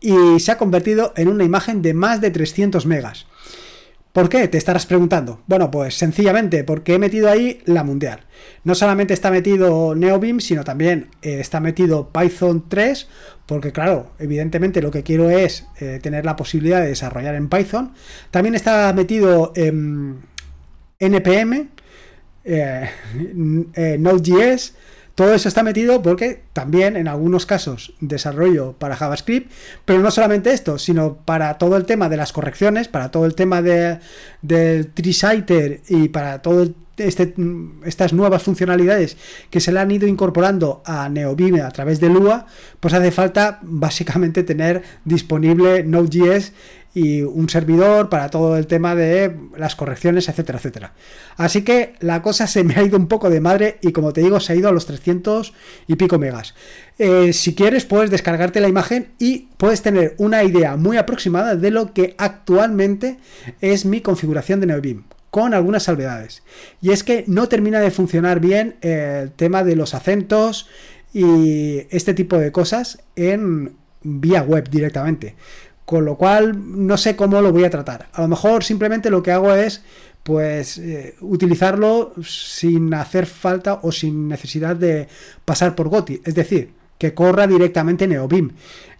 y 0.00 0.40
se 0.40 0.52
ha 0.52 0.58
convertido 0.58 1.12
en 1.16 1.28
una 1.28 1.44
imagen 1.44 1.82
de 1.82 1.94
más 1.94 2.20
de 2.20 2.30
300 2.30 2.86
megas. 2.86 3.26
¿Por 4.12 4.28
qué? 4.28 4.48
Te 4.48 4.58
estarás 4.58 4.86
preguntando. 4.86 5.40
Bueno, 5.46 5.70
pues 5.70 5.94
sencillamente 5.94 6.64
porque 6.64 6.94
he 6.94 6.98
metido 6.98 7.30
ahí 7.30 7.60
la 7.64 7.84
mundial. 7.84 8.24
No 8.64 8.74
solamente 8.74 9.14
está 9.14 9.30
metido 9.30 9.94
NeoBeam, 9.94 10.40
sino 10.40 10.64
también 10.64 11.10
eh, 11.22 11.38
está 11.38 11.60
metido 11.60 12.08
Python 12.08 12.68
3, 12.68 13.08
porque 13.46 13.70
claro, 13.70 14.10
evidentemente 14.18 14.82
lo 14.82 14.90
que 14.90 15.04
quiero 15.04 15.30
es 15.30 15.68
eh, 15.78 16.00
tener 16.02 16.24
la 16.24 16.34
posibilidad 16.34 16.80
de 16.80 16.88
desarrollar 16.88 17.36
en 17.36 17.48
Python. 17.48 17.92
También 18.32 18.56
está 18.56 18.92
metido 18.92 19.52
NPM, 20.98 21.68
eh, 22.44 22.90
eh, 23.74 23.96
Node.js, 23.98 24.74
todo 25.14 25.34
eso 25.34 25.48
está 25.48 25.62
metido 25.62 26.00
porque 26.00 26.44
también 26.52 26.96
en 26.96 27.06
algunos 27.06 27.44
casos 27.44 27.92
desarrollo 28.00 28.72
para 28.78 28.96
JavaScript, 28.96 29.50
pero 29.84 29.98
no 30.00 30.10
solamente 30.10 30.52
esto, 30.52 30.78
sino 30.78 31.16
para 31.16 31.58
todo 31.58 31.76
el 31.76 31.84
tema 31.84 32.08
de 32.08 32.16
las 32.16 32.32
correcciones, 32.32 32.88
para 32.88 33.10
todo 33.10 33.26
el 33.26 33.34
tema 33.34 33.60
de, 33.60 33.98
del 34.40 34.86
Triciter 34.86 35.82
y 35.88 36.08
para 36.08 36.40
todo 36.40 36.72
este, 36.96 37.34
estas 37.84 38.12
nuevas 38.12 38.42
funcionalidades 38.42 39.16
que 39.50 39.60
se 39.60 39.72
le 39.72 39.80
han 39.80 39.90
ido 39.90 40.06
incorporando 40.06 40.82
a 40.84 41.08
NeoBeam 41.08 41.66
a 41.66 41.70
través 41.70 42.00
de 42.00 42.08
Lua, 42.08 42.46
pues 42.78 42.94
hace 42.94 43.10
falta 43.10 43.58
básicamente 43.62 44.42
tener 44.42 44.82
disponible 45.04 45.82
Node.js 45.82 46.52
y 46.94 47.22
un 47.22 47.48
servidor 47.48 48.08
para 48.08 48.30
todo 48.30 48.56
el 48.56 48.66
tema 48.66 48.94
de 48.94 49.36
las 49.56 49.76
correcciones, 49.76 50.28
etcétera, 50.28 50.58
etcétera. 50.58 50.92
Así 51.36 51.62
que 51.62 51.94
la 52.00 52.22
cosa 52.22 52.46
se 52.46 52.64
me 52.64 52.74
ha 52.74 52.82
ido 52.82 52.96
un 52.96 53.06
poco 53.06 53.30
de 53.30 53.40
madre 53.40 53.78
y 53.80 53.92
como 53.92 54.12
te 54.12 54.22
digo, 54.22 54.40
se 54.40 54.52
ha 54.52 54.56
ido 54.56 54.68
a 54.68 54.72
los 54.72 54.86
300 54.86 55.52
y 55.86 55.96
pico 55.96 56.18
megas. 56.18 56.54
Eh, 56.98 57.32
si 57.32 57.54
quieres, 57.54 57.84
puedes 57.84 58.10
descargarte 58.10 58.60
la 58.60 58.68
imagen 58.68 59.08
y 59.18 59.48
puedes 59.56 59.82
tener 59.82 60.14
una 60.18 60.42
idea 60.42 60.76
muy 60.76 60.96
aproximada 60.96 61.54
de 61.54 61.70
lo 61.70 61.92
que 61.94 62.14
actualmente 62.18 63.18
es 63.60 63.84
mi 63.84 64.00
configuración 64.00 64.60
de 64.60 64.66
NeoBeam 64.66 65.04
con 65.30 65.54
algunas 65.54 65.84
salvedades. 65.84 66.42
Y 66.82 66.90
es 66.90 67.04
que 67.04 67.24
no 67.28 67.48
termina 67.48 67.80
de 67.80 67.90
funcionar 67.90 68.40
bien 68.40 68.76
el 68.80 69.30
tema 69.30 69.62
de 69.62 69.76
los 69.76 69.94
acentos 69.94 70.68
y 71.12 71.82
este 71.90 72.14
tipo 72.14 72.36
de 72.36 72.52
cosas 72.52 72.98
en 73.16 73.76
vía 74.02 74.42
web 74.42 74.68
directamente. 74.70 75.36
Con 75.90 76.04
lo 76.04 76.14
cual 76.14 76.86
no 76.86 76.96
sé 76.96 77.16
cómo 77.16 77.40
lo 77.40 77.50
voy 77.50 77.64
a 77.64 77.70
tratar. 77.70 78.10
A 78.12 78.22
lo 78.22 78.28
mejor 78.28 78.62
simplemente 78.62 79.10
lo 79.10 79.24
que 79.24 79.32
hago 79.32 79.52
es 79.52 79.82
pues 80.22 80.78
eh, 80.78 81.16
utilizarlo 81.20 82.12
sin 82.22 82.94
hacer 82.94 83.26
falta 83.26 83.80
o 83.82 83.90
sin 83.90 84.28
necesidad 84.28 84.76
de 84.76 85.08
pasar 85.44 85.74
por 85.74 85.88
GOTI. 85.88 86.20
Es 86.24 86.36
decir, 86.36 86.74
que 86.96 87.12
corra 87.12 87.48
directamente 87.48 88.06
NeoBeam. 88.06 88.52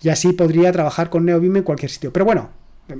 Y 0.03 0.09
así 0.09 0.33
podría 0.33 0.73
trabajar 0.73 1.11
con 1.11 1.25
NeoBeam 1.25 1.59
en 1.59 1.63
cualquier 1.63 1.93
sitio. 1.93 2.13
Pero 2.13 2.25
bueno, 2.25 2.51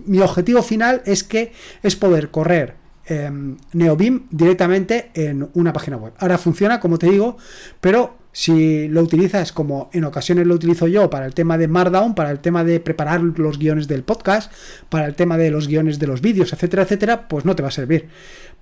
mi 0.07 0.21
objetivo 0.21 0.63
final 0.63 1.03
es 1.05 1.25
que 1.25 1.53
es 1.83 1.97
poder 1.97 2.31
correr 2.31 2.77
em, 3.07 3.57
NeoBeam 3.73 4.29
directamente 4.31 5.11
en 5.15 5.49
una 5.55 5.73
página 5.73 5.97
web. 5.97 6.13
Ahora 6.21 6.39
funciona, 6.39 6.79
como 6.79 6.97
te 6.97 7.11
digo, 7.11 7.39
pero 7.81 8.20
si 8.33 8.89
lo 8.89 9.03
utilizas 9.03 9.53
como 9.53 9.91
en 9.93 10.05
ocasiones 10.05 10.47
lo 10.47 10.55
utilizo 10.55 10.87
yo 10.87 11.11
para 11.11 11.27
el 11.27 11.35
tema 11.35 11.59
de 11.59 11.69
Markdown, 11.69 12.15
para 12.15 12.31
el 12.31 12.41
tema 12.41 12.65
de 12.65 12.81
preparar 12.81 13.21
los 13.21 13.59
guiones 13.59 13.89
del 13.89 14.03
podcast, 14.03 14.53
para 14.89 15.07
el 15.07 15.15
tema 15.15 15.37
de 15.37 15.51
los 15.51 15.69
guiones 15.69 15.99
de 15.99 16.07
los 16.07 16.21
vídeos, 16.21 16.53
etcétera, 16.53 16.85
etcétera, 16.85 17.29
pues 17.29 17.45
no 17.45 17.57
te 17.57 17.63
va 17.63 17.69
a 17.69 17.73
servir 17.73 18.09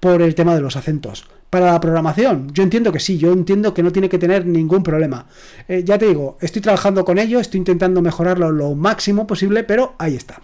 por 0.01 0.23
el 0.23 0.35
tema 0.35 0.55
de 0.55 0.61
los 0.61 0.77
acentos. 0.77 1.27
Para 1.51 1.73
la 1.73 1.81
programación, 1.81 2.53
yo 2.53 2.63
entiendo 2.63 2.93
que 2.93 3.01
sí, 3.01 3.19
yo 3.19 3.33
entiendo 3.33 3.75
que 3.75 3.83
no 3.83 3.93
tiene 3.93 4.09
que 4.09 4.19
tener 4.19 4.47
ningún 4.47 4.83
problema. 4.83 5.27
Eh, 5.67 5.83
ya 5.85 5.99
te 5.99 6.07
digo, 6.07 6.37
estoy 6.41 6.63
trabajando 6.63 7.05
con 7.05 7.19
ello, 7.19 7.41
estoy 7.41 7.59
intentando 7.59 8.03
mejorarlo 8.03 8.53
lo 8.53 8.75
máximo 8.75 9.27
posible, 9.27 9.65
pero 9.65 9.95
ahí 9.99 10.15
está. 10.15 10.43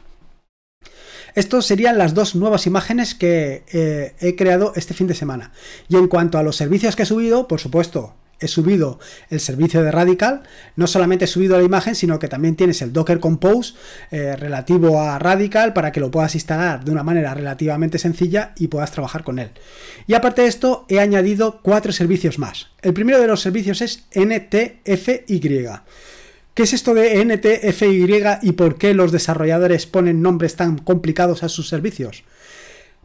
Estos 1.35 1.67
serían 1.67 1.99
las 1.99 2.15
dos 2.15 2.37
nuevas 2.37 2.67
imágenes 2.67 3.15
que 3.15 3.65
eh, 3.73 4.15
he 4.21 4.37
creado 4.37 4.73
este 4.77 4.95
fin 4.95 5.09
de 5.09 5.15
semana. 5.15 5.53
Y 5.89 5.97
en 5.97 6.07
cuanto 6.07 6.39
a 6.39 6.45
los 6.45 6.57
servicios 6.57 6.95
que 6.95 7.03
he 7.03 7.07
subido, 7.07 7.49
por 7.49 7.61
supuesto, 7.61 8.15
he 8.41 8.49
subido 8.49 8.99
el 9.31 9.41
servicio 9.41 9.83
de 9.83 9.91
Radical, 9.91 10.43
no 10.77 10.87
solamente 10.87 11.25
he 11.25 11.29
subido 11.29 11.57
la 11.59 11.65
imagen, 11.65 11.95
sino 11.95 12.19
que 12.19 12.29
también 12.29 12.57
tienes 12.57 12.83
el 12.83 12.93
Docker 12.93 13.21
Compose 13.21 13.75
eh, 14.11 14.37
relativo 14.37 15.01
a 15.01 15.19
Radical 15.19 15.73
para 15.73 15.93
que 15.93 16.01
lo 16.01 16.11
puedas 16.11 16.35
instalar 16.35 16.85
de 16.85 16.93
una 16.93 17.03
manera 17.03 17.35
relativamente 17.35 17.99
sencilla 17.99 18.53
y 18.57 18.69
puedas 18.69 18.93
trabajar 18.93 19.25
con 19.25 19.39
él. 19.39 19.51
Y 20.07 20.15
aparte 20.15 20.43
de 20.43 20.49
esto, 20.49 20.85
he 20.89 21.01
añadido 21.01 21.61
cuatro 21.63 21.93
servicios 21.93 22.39
más. 22.39 22.69
El 22.83 22.95
primero 22.95 23.21
de 23.21 23.27
los 23.27 23.41
servicios 23.41 23.81
es 23.81 24.05
NTFY. 24.15 25.69
¿Qué 26.55 26.63
es 26.63 26.73
esto 26.73 26.95
de 26.95 27.25
NTFY 27.25 28.39
y 28.43 28.53
por 28.53 28.79
qué 28.79 28.95
los 28.95 29.11
desarrolladores 29.11 29.87
ponen 29.87 30.23
nombres 30.23 30.55
tan 30.55 30.79
complicados 30.79 31.43
a 31.43 31.49
sus 31.49 31.69
servicios? 31.69 32.23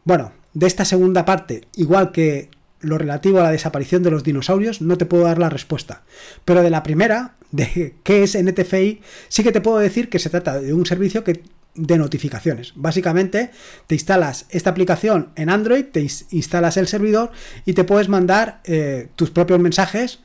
Bueno, 0.04 0.32
de 0.54 0.66
esta 0.66 0.84
segunda 0.84 1.24
parte, 1.24 1.62
igual 1.76 2.12
que 2.12 2.48
lo 2.80 2.98
relativo 2.98 3.40
a 3.40 3.44
la 3.44 3.52
desaparición 3.52 4.02
de 4.02 4.10
los 4.10 4.24
dinosaurios, 4.24 4.80
no 4.80 4.98
te 4.98 5.06
puedo 5.06 5.24
dar 5.24 5.38
la 5.38 5.50
respuesta. 5.50 6.02
Pero 6.44 6.62
de 6.62 6.70
la 6.70 6.82
primera, 6.82 7.36
de 7.50 7.96
qué 8.02 8.22
es 8.22 8.36
NTFI, 8.36 9.00
sí 9.28 9.42
que 9.42 9.52
te 9.52 9.60
puedo 9.60 9.78
decir 9.78 10.08
que 10.08 10.18
se 10.18 10.30
trata 10.30 10.60
de 10.60 10.74
un 10.74 10.86
servicio 10.86 11.24
que 11.24 11.42
de 11.74 11.98
notificaciones. 11.98 12.72
Básicamente, 12.74 13.50
te 13.86 13.94
instalas 13.94 14.46
esta 14.50 14.70
aplicación 14.70 15.30
en 15.36 15.50
Android, 15.50 15.84
te 15.84 16.00
instalas 16.30 16.76
el 16.76 16.88
servidor 16.88 17.30
y 17.64 17.74
te 17.74 17.84
puedes 17.84 18.08
mandar 18.08 18.60
eh, 18.64 19.08
tus 19.14 19.30
propios 19.30 19.60
mensajes 19.60 20.20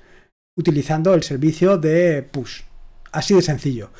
utilizando 0.57 1.13
el 1.13 1.23
servicio 1.23 1.77
de 1.77 2.23
push. 2.23 2.61
Así 3.11 3.33
de 3.33 3.41
sencillo 3.41 3.91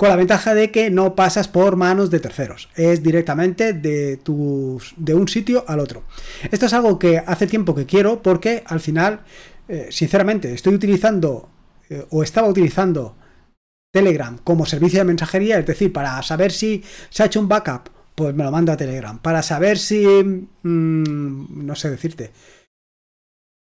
con 0.00 0.08
la 0.08 0.16
ventaja 0.16 0.54
de 0.54 0.70
que 0.70 0.88
no 0.88 1.14
pasas 1.14 1.46
por 1.46 1.76
manos 1.76 2.08
de 2.08 2.20
terceros, 2.20 2.70
es 2.74 3.02
directamente 3.02 3.74
de, 3.74 4.16
de 4.16 5.14
un 5.14 5.28
sitio 5.28 5.62
al 5.68 5.78
otro. 5.78 6.04
Esto 6.50 6.64
es 6.64 6.72
algo 6.72 6.98
que 6.98 7.18
hace 7.18 7.46
tiempo 7.46 7.74
que 7.74 7.84
quiero 7.84 8.22
porque 8.22 8.62
al 8.64 8.80
final, 8.80 9.20
eh, 9.68 9.88
sinceramente, 9.90 10.54
estoy 10.54 10.74
utilizando 10.74 11.50
eh, 11.90 12.06
o 12.08 12.22
estaba 12.22 12.48
utilizando 12.48 13.14
Telegram 13.92 14.38
como 14.42 14.64
servicio 14.64 15.00
de 15.00 15.04
mensajería, 15.04 15.58
es 15.58 15.66
decir, 15.66 15.92
para 15.92 16.22
saber 16.22 16.50
si 16.50 16.82
se 17.10 17.22
ha 17.22 17.26
hecho 17.26 17.40
un 17.40 17.48
backup, 17.48 17.90
pues 18.14 18.34
me 18.34 18.42
lo 18.42 18.50
mando 18.50 18.72
a 18.72 18.78
Telegram. 18.78 19.18
Para 19.18 19.42
saber 19.42 19.76
si, 19.76 20.06
mm, 20.06 21.66
no 21.66 21.74
sé 21.74 21.90
decirte, 21.90 22.30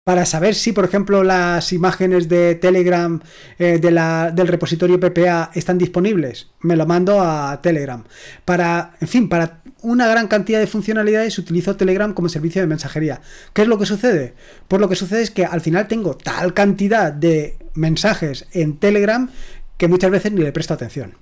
para 0.10 0.26
saber 0.26 0.56
si, 0.56 0.72
por 0.72 0.86
ejemplo, 0.86 1.24
las 1.24 1.72
imágenes 1.72 2.28
de 2.28 2.56
Telegram 2.56 3.22
eh, 3.60 3.78
del 3.78 4.48
repositorio 4.48 5.00
PPA 5.00 5.52
están 5.54 5.78
disponibles. 5.78 6.48
Me 6.62 6.76
lo 6.76 6.88
mando 6.88 7.22
a 7.22 7.62
Telegram. 7.62 8.04
Para, 8.44 8.94
en 9.02 9.08
fin, 9.08 9.30
para 9.30 9.62
una 9.84 10.08
gran 10.08 10.28
cantidad 10.28 10.60
de 10.60 10.66
funcionalidades 10.66 11.38
utilizo 11.38 11.76
Telegram 11.76 12.12
como 12.16 12.28
servicio 12.28 12.60
de 12.60 12.66
mensajería. 12.66 13.22
¿Qué 13.54 13.62
es 13.62 13.68
lo 13.68 13.78
que 13.78 13.86
sucede? 13.86 14.34
Pues 14.68 14.82
lo 14.82 14.90
que 14.90 14.96
sucede 14.96 15.22
es 15.22 15.30
que 15.30 15.46
al 15.46 15.62
final 15.62 15.88
tengo 15.88 16.18
tal 16.18 16.56
cantidad 16.56 17.14
de 17.14 17.60
mensajes 17.76 18.48
en 18.54 18.78
Telegram 18.78 19.30
que 19.78 19.88
muchas 19.88 20.10
veces 20.10 20.32
ni 20.32 20.42
le 20.42 20.52
presto 20.52 20.74
atención. 20.74 21.14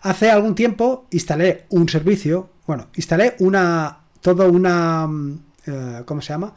Hace 0.00 0.32
algún 0.32 0.56
tiempo 0.56 1.06
instalé 1.12 1.66
un 1.68 1.88
servicio, 1.88 2.50
bueno, 2.66 2.88
instalé 2.96 3.36
una, 3.38 4.00
todo 4.20 4.50
una, 4.50 5.06
mm, 5.06 5.38
eh, 5.66 6.02
¿cómo 6.04 6.20
se 6.20 6.32
llama? 6.32 6.52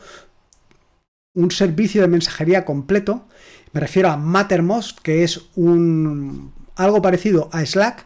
Un 1.38 1.52
servicio 1.52 2.02
de 2.02 2.08
mensajería 2.08 2.66
completo. 2.66 3.28
Me 3.72 3.80
refiero 3.80 4.10
a 4.10 4.18
Mattermost, 4.18 5.00
que 5.00 5.24
es 5.24 5.42
un 5.56 6.52
algo 6.76 7.02
parecido 7.02 7.50
a 7.54 7.66
Slack, 7.66 8.06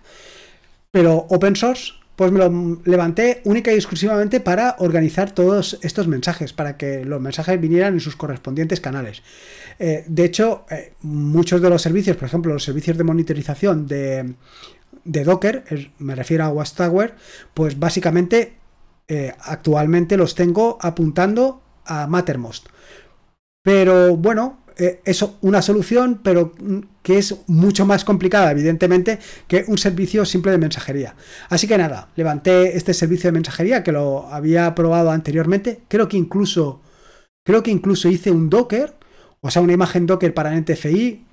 pero 0.91 1.25
open 1.29 1.55
source. 1.55 1.93
Pues 2.17 2.31
me 2.31 2.39
lo 2.39 2.81
levanté 2.85 3.41
única 3.45 3.71
y 3.71 3.75
exclusivamente 3.75 4.41
para 4.41 4.75
organizar 4.79 5.31
todos 5.31 5.79
estos 5.81 6.07
mensajes, 6.07 6.53
para 6.53 6.77
que 6.77 7.03
los 7.03 7.19
mensajes 7.19 7.59
vinieran 7.59 7.93
en 7.95 7.99
sus 7.99 8.15
correspondientes 8.15 8.79
canales. 8.79 9.23
Eh, 9.79 10.03
de 10.05 10.25
hecho, 10.25 10.65
eh, 10.69 10.93
muchos 11.01 11.61
de 11.61 11.69
los 11.69 11.81
servicios, 11.81 12.17
por 12.17 12.27
ejemplo, 12.27 12.53
los 12.53 12.63
servicios 12.63 12.97
de 12.97 13.05
monitorización 13.05 13.87
de, 13.87 14.35
de 15.05 15.23
Docker, 15.23 15.63
me 15.97 16.13
refiero 16.13 16.43
a 16.43 16.49
Watchtower, 16.49 17.15
pues 17.55 17.79
básicamente 17.79 18.57
eh, 19.07 19.33
actualmente 19.39 20.15
los 20.17 20.35
tengo 20.35 20.77
apuntando 20.79 21.63
a 21.85 22.05
Mattermost. 22.07 22.67
Pero 23.63 24.15
bueno, 24.17 24.61
eh, 24.77 25.01
es 25.05 25.23
una 25.41 25.61
solución, 25.61 26.21
pero 26.23 26.53
que 27.03 27.17
es 27.17 27.35
mucho 27.47 27.85
más 27.85 28.03
complicada, 28.03 28.51
evidentemente, 28.51 29.19
que 29.47 29.65
un 29.67 29.77
servicio 29.77 30.25
simple 30.25 30.51
de 30.51 30.57
mensajería. 30.57 31.15
Así 31.49 31.67
que 31.67 31.77
nada, 31.77 32.09
levanté 32.15 32.75
este 32.77 32.93
servicio 32.93 33.27
de 33.27 33.33
mensajería 33.33 33.83
que 33.83 33.91
lo 33.91 34.27
había 34.27 34.73
probado 34.73 35.11
anteriormente. 35.11 35.81
Creo 35.87 36.07
que 36.07 36.17
incluso, 36.17 36.81
creo 37.45 37.61
que 37.63 37.71
incluso 37.71 38.09
hice 38.09 38.31
un 38.31 38.49
Docker, 38.49 38.95
o 39.41 39.51
sea, 39.51 39.61
una 39.61 39.73
imagen 39.73 40.05
Docker 40.05 40.33
para 40.33 40.55
NTFI, 40.55 41.25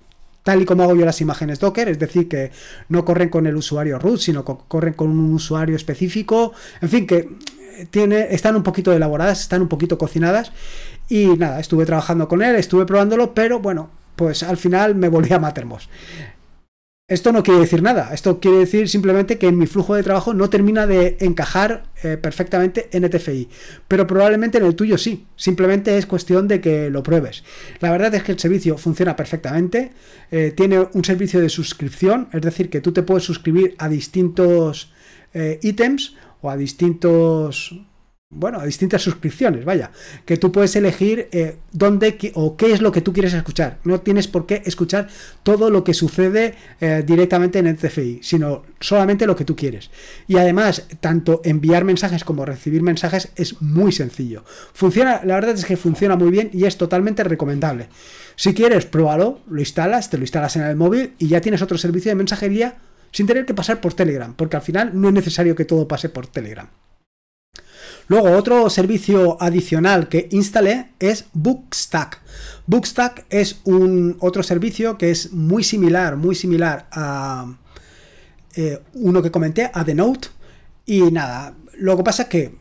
tal 0.42 0.62
y 0.62 0.64
como 0.64 0.82
hago 0.82 0.94
yo 0.94 1.06
las 1.06 1.20
imágenes 1.20 1.61
Docker, 1.61 1.88
es 1.88 1.99
decir, 1.99 2.28
que 2.28 2.50
no 2.88 3.04
corren 3.04 3.28
con 3.28 3.47
el 3.47 3.56
usuario 3.56 3.99
root, 3.99 4.18
sino 4.18 4.44
que 4.44 4.54
corren 4.68 4.94
con 4.94 5.11
un 5.11 5.32
usuario 5.32 5.76
específico, 5.76 6.52
en 6.80 6.88
fin, 6.88 7.06
que 7.06 7.28
tiene, 7.90 8.35
están 8.35 8.56
un 8.56 8.62
poquito 8.62 8.92
elaboradas, 8.92 9.40
están 9.40 9.62
un 9.62 9.68
poquito 9.68 9.99
cocinadas 9.99 10.52
y 11.08 11.26
nada, 11.26 11.60
estuve 11.60 11.86
trabajando 11.86 12.28
con 12.28 12.42
él, 12.42 12.56
estuve 12.56 12.86
probándolo, 12.86 13.34
pero 13.34 13.60
bueno, 13.60 13.90
pues 14.16 14.42
al 14.42 14.56
final 14.56 14.94
me 14.94 15.08
volví 15.08 15.32
a 15.32 15.38
Mattermost. 15.38 15.88
Esto 17.10 17.32
no 17.32 17.42
quiere 17.42 17.60
decir 17.60 17.82
nada, 17.82 18.12
esto 18.12 18.38
quiere 18.38 18.58
decir 18.58 18.86
simplemente 18.86 19.38
que 19.38 19.46
en 19.46 19.56
mi 19.56 19.66
flujo 19.66 19.94
de 19.94 20.02
trabajo 20.02 20.34
no 20.34 20.50
termina 20.50 20.86
de 20.86 21.16
encajar 21.20 21.84
eh, 22.02 22.18
perfectamente 22.18 22.90
en 22.92 23.02
ETFI, 23.04 23.48
pero 23.88 24.06
probablemente 24.06 24.58
en 24.58 24.66
el 24.66 24.74
tuyo 24.74 24.98
sí, 24.98 25.24
simplemente 25.34 25.96
es 25.96 26.04
cuestión 26.04 26.48
de 26.48 26.60
que 26.60 26.90
lo 26.90 27.02
pruebes. 27.02 27.44
La 27.80 27.90
verdad 27.90 28.14
es 28.14 28.24
que 28.24 28.32
el 28.32 28.38
servicio 28.38 28.76
funciona 28.76 29.16
perfectamente, 29.16 29.92
eh, 30.30 30.52
tiene 30.54 30.86
un 30.92 31.02
servicio 31.02 31.40
de 31.40 31.48
suscripción, 31.48 32.28
es 32.34 32.42
decir, 32.42 32.68
que 32.68 32.82
tú 32.82 32.92
te 32.92 33.02
puedes 33.02 33.24
suscribir 33.24 33.74
a 33.78 33.88
distintos 33.88 34.92
eh, 35.32 35.58
ítems 35.62 36.14
o 36.42 36.50
a 36.50 36.58
distintos 36.58 37.74
bueno, 38.38 38.61
a 38.61 38.66
distintas 38.66 39.02
suscripciones, 39.02 39.64
vaya, 39.64 39.90
que 40.25 40.37
tú 40.37 40.52
puedes 40.52 40.76
elegir 40.76 41.28
eh, 41.32 41.56
dónde 41.73 42.18
o 42.35 42.56
qué 42.56 42.73
es 42.73 42.80
lo 42.80 42.92
que 42.92 43.00
tú 43.00 43.12
quieres 43.12 43.35
escuchar. 43.35 43.78
No 43.85 44.00
tienes 44.00 44.28
por 44.28 44.47
qué 44.47 44.62
escuchar 44.64 45.08
todo 45.42 45.70
lo 45.70 45.82
que 45.82 45.92
sucede 45.92 46.54
eh, 46.80 47.02
directamente 47.06 47.58
en 47.58 47.66
el 47.66 47.76
TFI, 47.76 48.20
sino 48.23 48.64
solamente 48.80 49.26
lo 49.26 49.35
que 49.35 49.44
tú 49.44 49.56
quieres. 49.56 49.90
Y 50.28 50.37
además, 50.37 50.87
tanto 51.00 51.40
enviar 51.44 51.85
mensajes 51.85 52.23
como 52.23 52.44
recibir 52.44 52.82
mensajes 52.82 53.30
es 53.35 53.61
muy 53.61 53.90
sencillo. 53.90 54.44
Funciona, 54.73 55.20
la 55.25 55.35
verdad 55.35 55.54
es 55.54 55.64
que 55.64 55.76
funciona 55.76 56.14
muy 56.14 56.30
bien 56.30 56.50
y 56.52 56.64
es 56.64 56.76
totalmente 56.76 57.25
recomendable. 57.25 57.88
Si 58.37 58.54
quieres, 58.54 58.87
pruébalo, 58.87 59.40
lo 59.50 59.58
instalas, 59.58 60.11
te 60.11 60.16
lo 60.16 60.23
instalas 60.23 60.54
en 60.54 60.62
el 60.62 60.76
móvil 60.76 61.14
y 61.18 61.28
ya 61.28 61.40
tienes 61.40 61.62
otro 61.62 61.76
servicio 61.76 62.11
de 62.11 62.14
mensajería 62.14 62.76
sin 63.11 63.26
tener 63.26 63.47
que 63.47 63.54
pasar 63.54 63.80
por 63.80 63.94
Telegram, 63.94 64.35
porque 64.35 64.56
al 64.56 64.62
final 64.62 64.90
no 64.94 65.08
es 65.08 65.14
necesario 65.14 65.56
que 65.56 65.64
todo 65.64 65.88
pase 65.88 66.08
por 66.08 66.26
Telegram. 66.26 66.68
Luego, 68.08 68.30
otro 68.32 68.70
servicio 68.70 69.36
adicional 69.40 70.08
que 70.08 70.28
instalé 70.32 70.92
es 70.98 71.26
Bookstack. 71.34 72.20
Bookstack 72.66 73.26
es 73.28 73.60
un 73.64 74.16
otro 74.20 74.42
servicio 74.42 74.96
que 74.96 75.10
es 75.10 75.32
muy 75.32 75.62
similar, 75.62 76.16
muy 76.16 76.34
similar 76.34 76.86
a 76.90 77.54
eh, 78.56 78.80
uno 78.94 79.22
que 79.22 79.30
comenté, 79.30 79.70
a 79.72 79.84
The 79.84 79.94
Note. 79.94 80.28
Y 80.86 81.02
nada, 81.02 81.54
lo 81.78 81.98
que 81.98 82.02
pasa 82.02 82.22
es 82.22 82.28
que, 82.30 82.54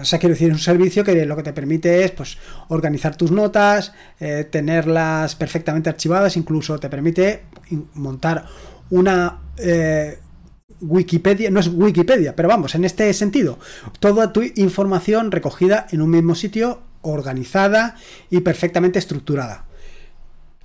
o 0.00 0.04
sea, 0.04 0.18
quiero 0.18 0.34
decir, 0.34 0.48
es 0.48 0.54
un 0.54 0.58
servicio 0.58 1.04
que 1.04 1.24
lo 1.24 1.36
que 1.36 1.44
te 1.44 1.52
permite 1.52 2.04
es 2.04 2.10
pues, 2.10 2.36
organizar 2.68 3.16
tus 3.16 3.30
notas, 3.30 3.92
eh, 4.18 4.48
tenerlas 4.50 5.36
perfectamente 5.36 5.90
archivadas, 5.90 6.36
incluso 6.36 6.76
te 6.80 6.88
permite 6.88 7.44
montar 7.94 8.46
una 8.90 9.38
eh, 9.58 10.18
Wikipedia, 10.80 11.50
no 11.50 11.60
es 11.60 11.68
Wikipedia, 11.68 12.36
pero 12.36 12.48
vamos, 12.48 12.74
en 12.74 12.84
este 12.84 13.12
sentido, 13.14 13.58
toda 14.00 14.32
tu 14.32 14.42
información 14.56 15.30
recogida 15.30 15.86
en 15.90 16.02
un 16.02 16.10
mismo 16.10 16.34
sitio, 16.34 16.82
organizada 17.02 17.96
y 18.30 18.40
perfectamente 18.40 18.98
estructurada. 18.98 19.64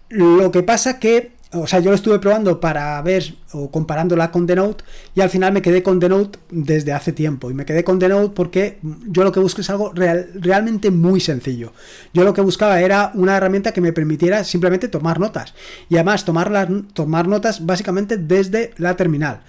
Lo 0.09 0.51
que 0.51 0.63
pasa 0.63 0.99
que, 0.99 1.33
o 1.53 1.67
sea, 1.67 1.79
yo 1.79 1.91
lo 1.91 1.95
estuve 1.95 2.19
probando 2.19 2.59
para 2.59 3.01
ver 3.03 3.35
o 3.53 3.71
comparándola 3.71 4.31
con 4.31 4.47
Denote 4.47 4.83
y 5.15 5.21
al 5.21 5.29
final 5.29 5.53
me 5.53 5.61
quedé 5.61 5.83
con 5.83 5.99
Denote 5.99 6.39
desde 6.49 6.93
hace 6.93 7.13
tiempo 7.13 7.49
y 7.49 7.53
me 7.53 7.65
quedé 7.65 7.83
con 7.83 7.99
Denote 7.99 8.33
porque 8.35 8.79
yo 9.07 9.23
lo 9.23 9.31
que 9.31 9.39
busco 9.39 9.61
es 9.61 9.69
algo 9.69 9.93
realmente 9.93 10.91
muy 10.91 11.21
sencillo. 11.21 11.73
Yo 12.13 12.23
lo 12.23 12.33
que 12.33 12.41
buscaba 12.41 12.81
era 12.81 13.11
una 13.13 13.37
herramienta 13.37 13.71
que 13.71 13.81
me 13.81 13.93
permitiera 13.93 14.43
simplemente 14.43 14.87
tomar 14.87 15.19
notas 15.19 15.53
y 15.89 15.95
además 15.95 16.25
tomar 16.25 17.27
notas 17.27 17.65
básicamente 17.65 18.17
desde 18.17 18.73
la 18.77 18.97
terminal 18.97 19.41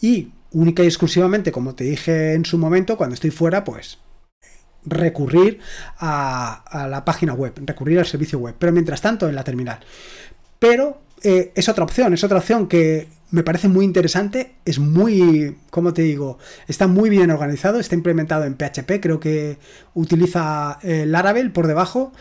y 0.00 0.32
única 0.52 0.82
y 0.82 0.86
exclusivamente, 0.86 1.52
como 1.52 1.74
te 1.74 1.84
dije 1.84 2.34
en 2.34 2.44
su 2.44 2.58
momento, 2.58 2.96
cuando 2.96 3.14
estoy 3.14 3.30
fuera, 3.30 3.64
pues 3.64 3.98
recurrir 4.84 5.60
a, 5.98 6.86
la 6.88 7.04
página 7.04 7.34
web, 7.34 7.52
recurrir 7.66 7.98
al 7.98 8.06
servicio 8.06 8.38
web, 8.38 8.54
pero 8.58 8.72
mientras 8.72 9.00
tanto 9.00 9.28
en 9.28 9.34
la 9.34 9.44
terminal. 9.44 9.80
Pero 10.58 11.02
eh, 11.22 11.52
es 11.54 11.68
otra 11.68 11.84
opción, 11.84 12.14
es 12.14 12.24
otra 12.24 12.38
opción 12.38 12.66
que 12.66 13.08
me 13.30 13.42
parece 13.42 13.68
muy 13.68 13.84
interesante, 13.84 14.54
es 14.64 14.78
muy, 14.78 15.58
como 15.70 15.92
te 15.92 16.02
digo, 16.02 16.38
está 16.66 16.86
muy 16.86 17.10
bien 17.10 17.30
organizado, 17.30 17.78
está 17.78 17.94
implementado 17.94 18.44
en 18.44 18.56
PHP, 18.56 19.00
creo 19.00 19.20
que 19.20 19.58
utiliza 19.94 20.78
el 20.82 21.12
Laravel 21.12 21.52
por 21.52 21.66
debajo 21.66 22.12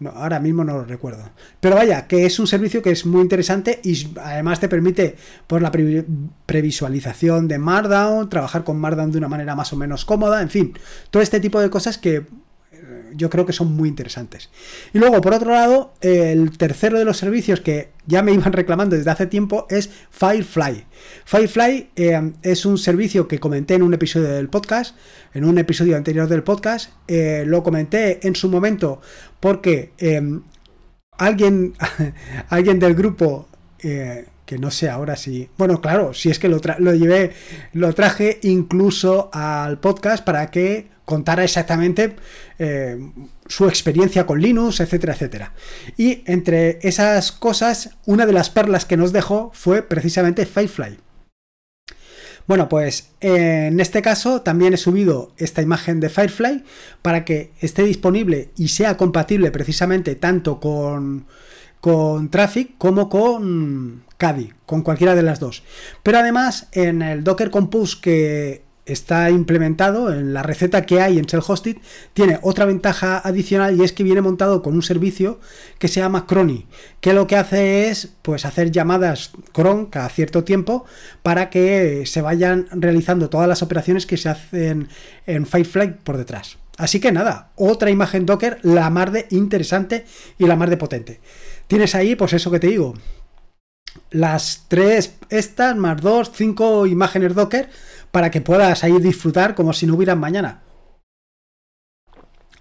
no, 0.00 0.10
ahora 0.10 0.38
mismo 0.38 0.64
no 0.64 0.74
lo 0.74 0.84
recuerdo. 0.84 1.30
Pero 1.60 1.76
vaya, 1.76 2.06
que 2.06 2.24
es 2.24 2.38
un 2.38 2.46
servicio 2.46 2.82
que 2.82 2.90
es 2.90 3.04
muy 3.04 3.22
interesante 3.22 3.80
y 3.82 4.08
además 4.22 4.60
te 4.60 4.68
permite, 4.68 5.16
por 5.46 5.62
la 5.62 5.72
previsualización 6.46 7.48
de 7.48 7.58
Markdown, 7.58 8.28
trabajar 8.28 8.64
con 8.64 8.78
Markdown 8.78 9.12
de 9.12 9.18
una 9.18 9.28
manera 9.28 9.56
más 9.56 9.72
o 9.72 9.76
menos 9.76 10.04
cómoda, 10.04 10.40
en 10.42 10.50
fin, 10.50 10.72
todo 11.10 11.22
este 11.22 11.40
tipo 11.40 11.60
de 11.60 11.70
cosas 11.70 11.98
que 11.98 12.26
yo 13.14 13.30
creo 13.30 13.46
que 13.46 13.52
son 13.52 13.74
muy 13.74 13.88
interesantes. 13.88 14.50
Y 14.92 14.98
luego, 14.98 15.20
por 15.20 15.34
otro 15.34 15.52
lado, 15.52 15.94
el 16.00 16.56
tercero 16.56 16.98
de 16.98 17.04
los 17.04 17.16
servicios 17.16 17.60
que 17.60 17.90
ya 18.06 18.22
me 18.22 18.32
iban 18.34 18.52
reclamando 18.52 18.96
desde 18.96 19.10
hace 19.10 19.26
tiempo 19.26 19.66
es 19.70 19.90
Firefly. 20.10 20.86
Firefly 21.24 21.90
eh, 21.96 22.32
es 22.42 22.66
un 22.66 22.78
servicio 22.78 23.28
que 23.28 23.38
comenté 23.38 23.74
en 23.74 23.82
un 23.82 23.94
episodio 23.94 24.28
del 24.28 24.48
podcast, 24.48 24.96
en 25.34 25.44
un 25.44 25.58
episodio 25.58 25.96
anterior 25.96 26.28
del 26.28 26.42
podcast. 26.42 26.92
Eh, 27.06 27.44
lo 27.46 27.62
comenté 27.62 28.26
en 28.26 28.34
su 28.34 28.48
momento 28.48 29.00
porque 29.40 29.92
eh, 29.98 30.22
alguien, 31.18 31.74
alguien 32.48 32.78
del 32.78 32.94
grupo 32.94 33.48
que 34.48 34.58
no 34.58 34.70
sé 34.70 34.88
ahora 34.88 35.14
si. 35.14 35.50
Bueno, 35.56 35.80
claro, 35.80 36.14
si 36.14 36.30
es 36.30 36.38
que 36.38 36.48
lo 36.48 36.58
llevé, 36.94 37.32
lo 37.74 37.92
traje 37.92 38.40
incluso 38.42 39.30
al 39.32 39.78
podcast 39.78 40.24
para 40.24 40.50
que 40.50 40.88
contara 41.08 41.42
exactamente 41.42 42.16
eh, 42.58 42.98
su 43.46 43.66
experiencia 43.66 44.26
con 44.26 44.42
Linux, 44.42 44.80
etcétera, 44.80 45.14
etcétera. 45.14 45.54
Y 45.96 46.22
entre 46.26 46.78
esas 46.82 47.32
cosas, 47.32 47.96
una 48.04 48.26
de 48.26 48.34
las 48.34 48.50
perlas 48.50 48.84
que 48.84 48.98
nos 48.98 49.14
dejó 49.14 49.50
fue 49.54 49.80
precisamente 49.80 50.44
Firefly. 50.44 50.98
Bueno, 52.46 52.68
pues 52.68 53.12
en 53.20 53.80
este 53.80 54.02
caso 54.02 54.42
también 54.42 54.74
he 54.74 54.76
subido 54.76 55.32
esta 55.38 55.62
imagen 55.62 55.98
de 55.98 56.10
Firefly 56.10 56.64
para 57.00 57.24
que 57.24 57.52
esté 57.60 57.84
disponible 57.84 58.50
y 58.58 58.68
sea 58.68 58.98
compatible 58.98 59.50
precisamente 59.50 60.14
tanto 60.14 60.60
con, 60.60 61.24
con 61.80 62.30
Traffic 62.30 62.76
como 62.76 63.08
con 63.08 64.02
Caddy, 64.18 64.52
con 64.66 64.82
cualquiera 64.82 65.14
de 65.14 65.22
las 65.22 65.40
dos. 65.40 65.62
Pero 66.02 66.18
además 66.18 66.68
en 66.72 67.00
el 67.00 67.24
Docker 67.24 67.50
Compose 67.50 67.96
que 68.02 68.67
está 68.88 69.30
implementado 69.30 70.12
en 70.12 70.34
la 70.34 70.42
receta 70.42 70.86
que 70.86 71.00
hay 71.00 71.18
en 71.18 71.26
Shell 71.26 71.42
Hosted, 71.46 71.76
tiene 72.14 72.38
otra 72.42 72.64
ventaja 72.64 73.18
adicional 73.18 73.78
y 73.78 73.84
es 73.84 73.92
que 73.92 74.02
viene 74.02 74.20
montado 74.20 74.62
con 74.62 74.74
un 74.74 74.82
servicio 74.82 75.38
que 75.78 75.88
se 75.88 76.00
llama 76.00 76.26
Crony, 76.26 76.66
que 77.00 77.12
lo 77.12 77.26
que 77.26 77.36
hace 77.36 77.88
es 77.88 78.10
pues 78.22 78.44
hacer 78.44 78.70
llamadas 78.70 79.32
cron 79.52 79.86
cada 79.86 80.08
cierto 80.08 80.44
tiempo 80.44 80.84
para 81.22 81.50
que 81.50 82.04
se 82.06 82.22
vayan 82.22 82.66
realizando 82.72 83.28
todas 83.28 83.48
las 83.48 83.62
operaciones 83.62 84.06
que 84.06 84.16
se 84.16 84.28
hacen 84.28 84.88
en 85.26 85.46
Firefly 85.46 85.98
por 86.04 86.16
detrás. 86.16 86.58
Así 86.76 87.00
que 87.00 87.10
nada, 87.10 87.50
otra 87.56 87.90
imagen 87.90 88.24
Docker, 88.24 88.60
la 88.62 88.88
más 88.88 89.12
de 89.12 89.26
interesante 89.30 90.06
y 90.38 90.46
la 90.46 90.54
más 90.54 90.70
de 90.70 90.76
potente. 90.76 91.20
Tienes 91.66 91.94
ahí, 91.94 92.14
pues 92.14 92.32
eso 92.32 92.52
que 92.52 92.60
te 92.60 92.68
digo, 92.68 92.94
las 94.10 94.64
tres, 94.68 95.14
estas, 95.28 95.76
más 95.76 96.00
dos, 96.00 96.30
cinco 96.34 96.86
imágenes 96.86 97.34
Docker 97.34 97.68
para 98.10 98.30
que 98.30 98.40
puedas 98.40 98.84
ahí 98.84 98.98
disfrutar 99.00 99.54
como 99.54 99.72
si 99.72 99.86
no 99.86 99.94
hubiera 99.94 100.14
mañana. 100.14 100.62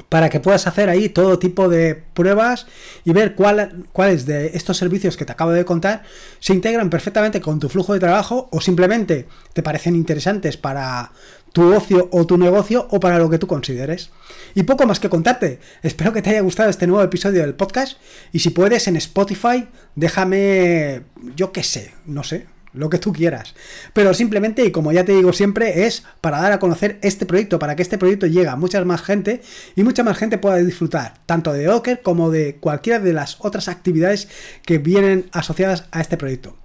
Para 0.10 0.30
que 0.30 0.40
puedas 0.40 0.68
hacer 0.68 0.90
ahí 0.90 1.10
todo 1.10 1.38
tipo 1.38 1.68
de 1.68 1.96
pruebas 1.96 2.66
y 3.04 3.12
ver 3.12 3.36
cuáles 3.36 4.26
de 4.26 4.48
estos 4.54 4.78
servicios 4.78 5.18
que 5.18 5.26
te 5.26 5.34
acabo 5.34 5.52
de 5.52 5.66
contar 5.66 6.04
se 6.40 6.54
integran 6.54 6.90
perfectamente 6.90 7.42
con 7.42 7.60
tu 7.60 7.68
flujo 7.68 7.94
de 7.94 8.00
trabajo 8.00 8.48
o 8.52 8.62
simplemente 8.62 9.28
te 9.52 9.64
parecen 9.64 9.98
interesantes 9.98 10.56
para 10.56 11.12
tu 11.52 11.74
ocio 11.74 12.08
o 12.12 12.26
tu 12.26 12.38
negocio 12.38 12.88
o 12.92 13.00
para 13.00 13.18
lo 13.18 13.30
que 13.30 13.40
tú 13.40 13.48
consideres. 13.48 14.12
Y 14.56 14.64
poco 14.64 14.86
más 14.86 15.02
que 15.02 15.10
contarte. 15.10 15.60
Espero 15.82 16.14
que 16.14 16.22
te 16.22 16.30
haya 16.30 16.42
gustado 16.42 16.70
este 16.70 16.88
nuevo 16.88 17.04
episodio 17.04 17.42
del 17.42 17.56
podcast 17.56 17.98
y 18.32 18.40
si 18.40 18.52
puedes 18.52 18.88
en 18.88 18.96
Spotify 18.96 19.68
déjame, 19.96 21.02
yo 21.36 21.52
qué 21.52 21.64
sé, 21.64 21.94
no 22.06 22.24
sé, 22.24 22.46
lo 22.78 22.90
que 22.90 23.00
tú 23.00 23.14
quieras. 23.14 23.56
Pero 23.94 24.14
simplemente, 24.14 24.66
y 24.66 24.72
como 24.72 24.92
ya 24.92 25.04
te 25.04 25.14
digo 25.14 25.34
siempre, 25.34 25.86
es 25.86 26.04
para 26.22 26.42
dar 26.42 26.52
a 26.52 26.60
conocer 26.60 27.00
este 27.02 27.26
proyecto, 27.26 27.60
para 27.60 27.76
que 27.76 27.82
este 27.82 27.98
proyecto 27.98 28.28
llegue 28.28 28.48
a 28.48 28.56
mucha 28.56 28.84
más 28.86 29.02
gente 29.02 29.42
y 29.76 29.84
mucha 29.84 30.04
más 30.04 30.18
gente 30.18 30.38
pueda 30.38 30.58
disfrutar 30.58 31.16
tanto 31.26 31.54
de 31.54 31.66
Docker 31.66 32.02
como 32.02 32.32
de 32.32 32.56
cualquiera 32.56 33.00
de 33.00 33.14
las 33.14 33.38
otras 33.40 33.68
actividades 33.68 34.28
que 34.66 34.78
vienen 34.78 35.30
asociadas 35.32 35.86
a 35.92 36.02
este 36.02 36.18
proyecto. 36.18 36.56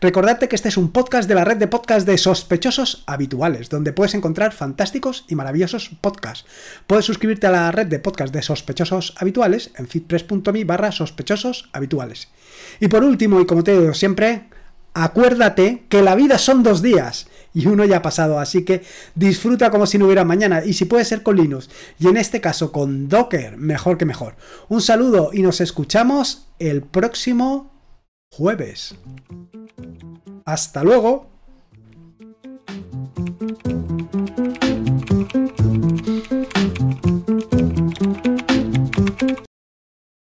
Recordarte 0.00 0.48
que 0.48 0.54
este 0.54 0.68
es 0.68 0.76
un 0.76 0.92
podcast 0.92 1.28
de 1.28 1.34
la 1.34 1.44
red 1.44 1.56
de 1.56 1.66
podcast 1.66 2.06
de 2.06 2.18
sospechosos 2.18 3.02
habituales, 3.06 3.68
donde 3.68 3.92
puedes 3.92 4.14
encontrar 4.14 4.52
fantásticos 4.52 5.24
y 5.28 5.34
maravillosos 5.34 5.90
podcasts. 6.00 6.46
Puedes 6.86 7.04
suscribirte 7.04 7.48
a 7.48 7.50
la 7.50 7.72
red 7.72 7.86
de 7.86 7.98
podcast 7.98 8.32
de 8.32 8.42
sospechosos 8.42 9.14
habituales 9.16 9.72
en 9.76 9.88
fitpress.me 9.88 10.64
barra 10.64 10.92
sospechosos 10.92 11.68
habituales. 11.72 12.28
Y 12.78 12.88
por 12.88 13.02
último, 13.02 13.40
y 13.40 13.46
como 13.46 13.64
te 13.64 13.78
digo 13.78 13.94
siempre, 13.94 14.44
acuérdate 14.94 15.84
que 15.88 16.02
la 16.02 16.14
vida 16.14 16.38
son 16.38 16.62
dos 16.62 16.82
días 16.82 17.28
y 17.54 17.66
uno 17.66 17.84
ya 17.84 17.98
ha 17.98 18.02
pasado, 18.02 18.38
así 18.38 18.64
que 18.64 18.82
disfruta 19.14 19.70
como 19.70 19.86
si 19.86 19.98
no 19.98 20.06
hubiera 20.06 20.24
mañana 20.24 20.64
y 20.64 20.74
si 20.74 20.84
puede 20.84 21.04
ser 21.04 21.22
con 21.22 21.36
Linux 21.36 21.70
y 21.98 22.08
en 22.08 22.16
este 22.16 22.40
caso 22.40 22.72
con 22.72 23.08
Docker, 23.08 23.56
mejor 23.56 23.98
que 23.98 24.04
mejor. 24.04 24.36
Un 24.68 24.80
saludo 24.80 25.30
y 25.32 25.42
nos 25.42 25.60
escuchamos 25.60 26.48
el 26.58 26.82
próximo 26.82 27.72
jueves. 28.30 28.94
Hasta 30.44 30.82
luego. 30.84 31.37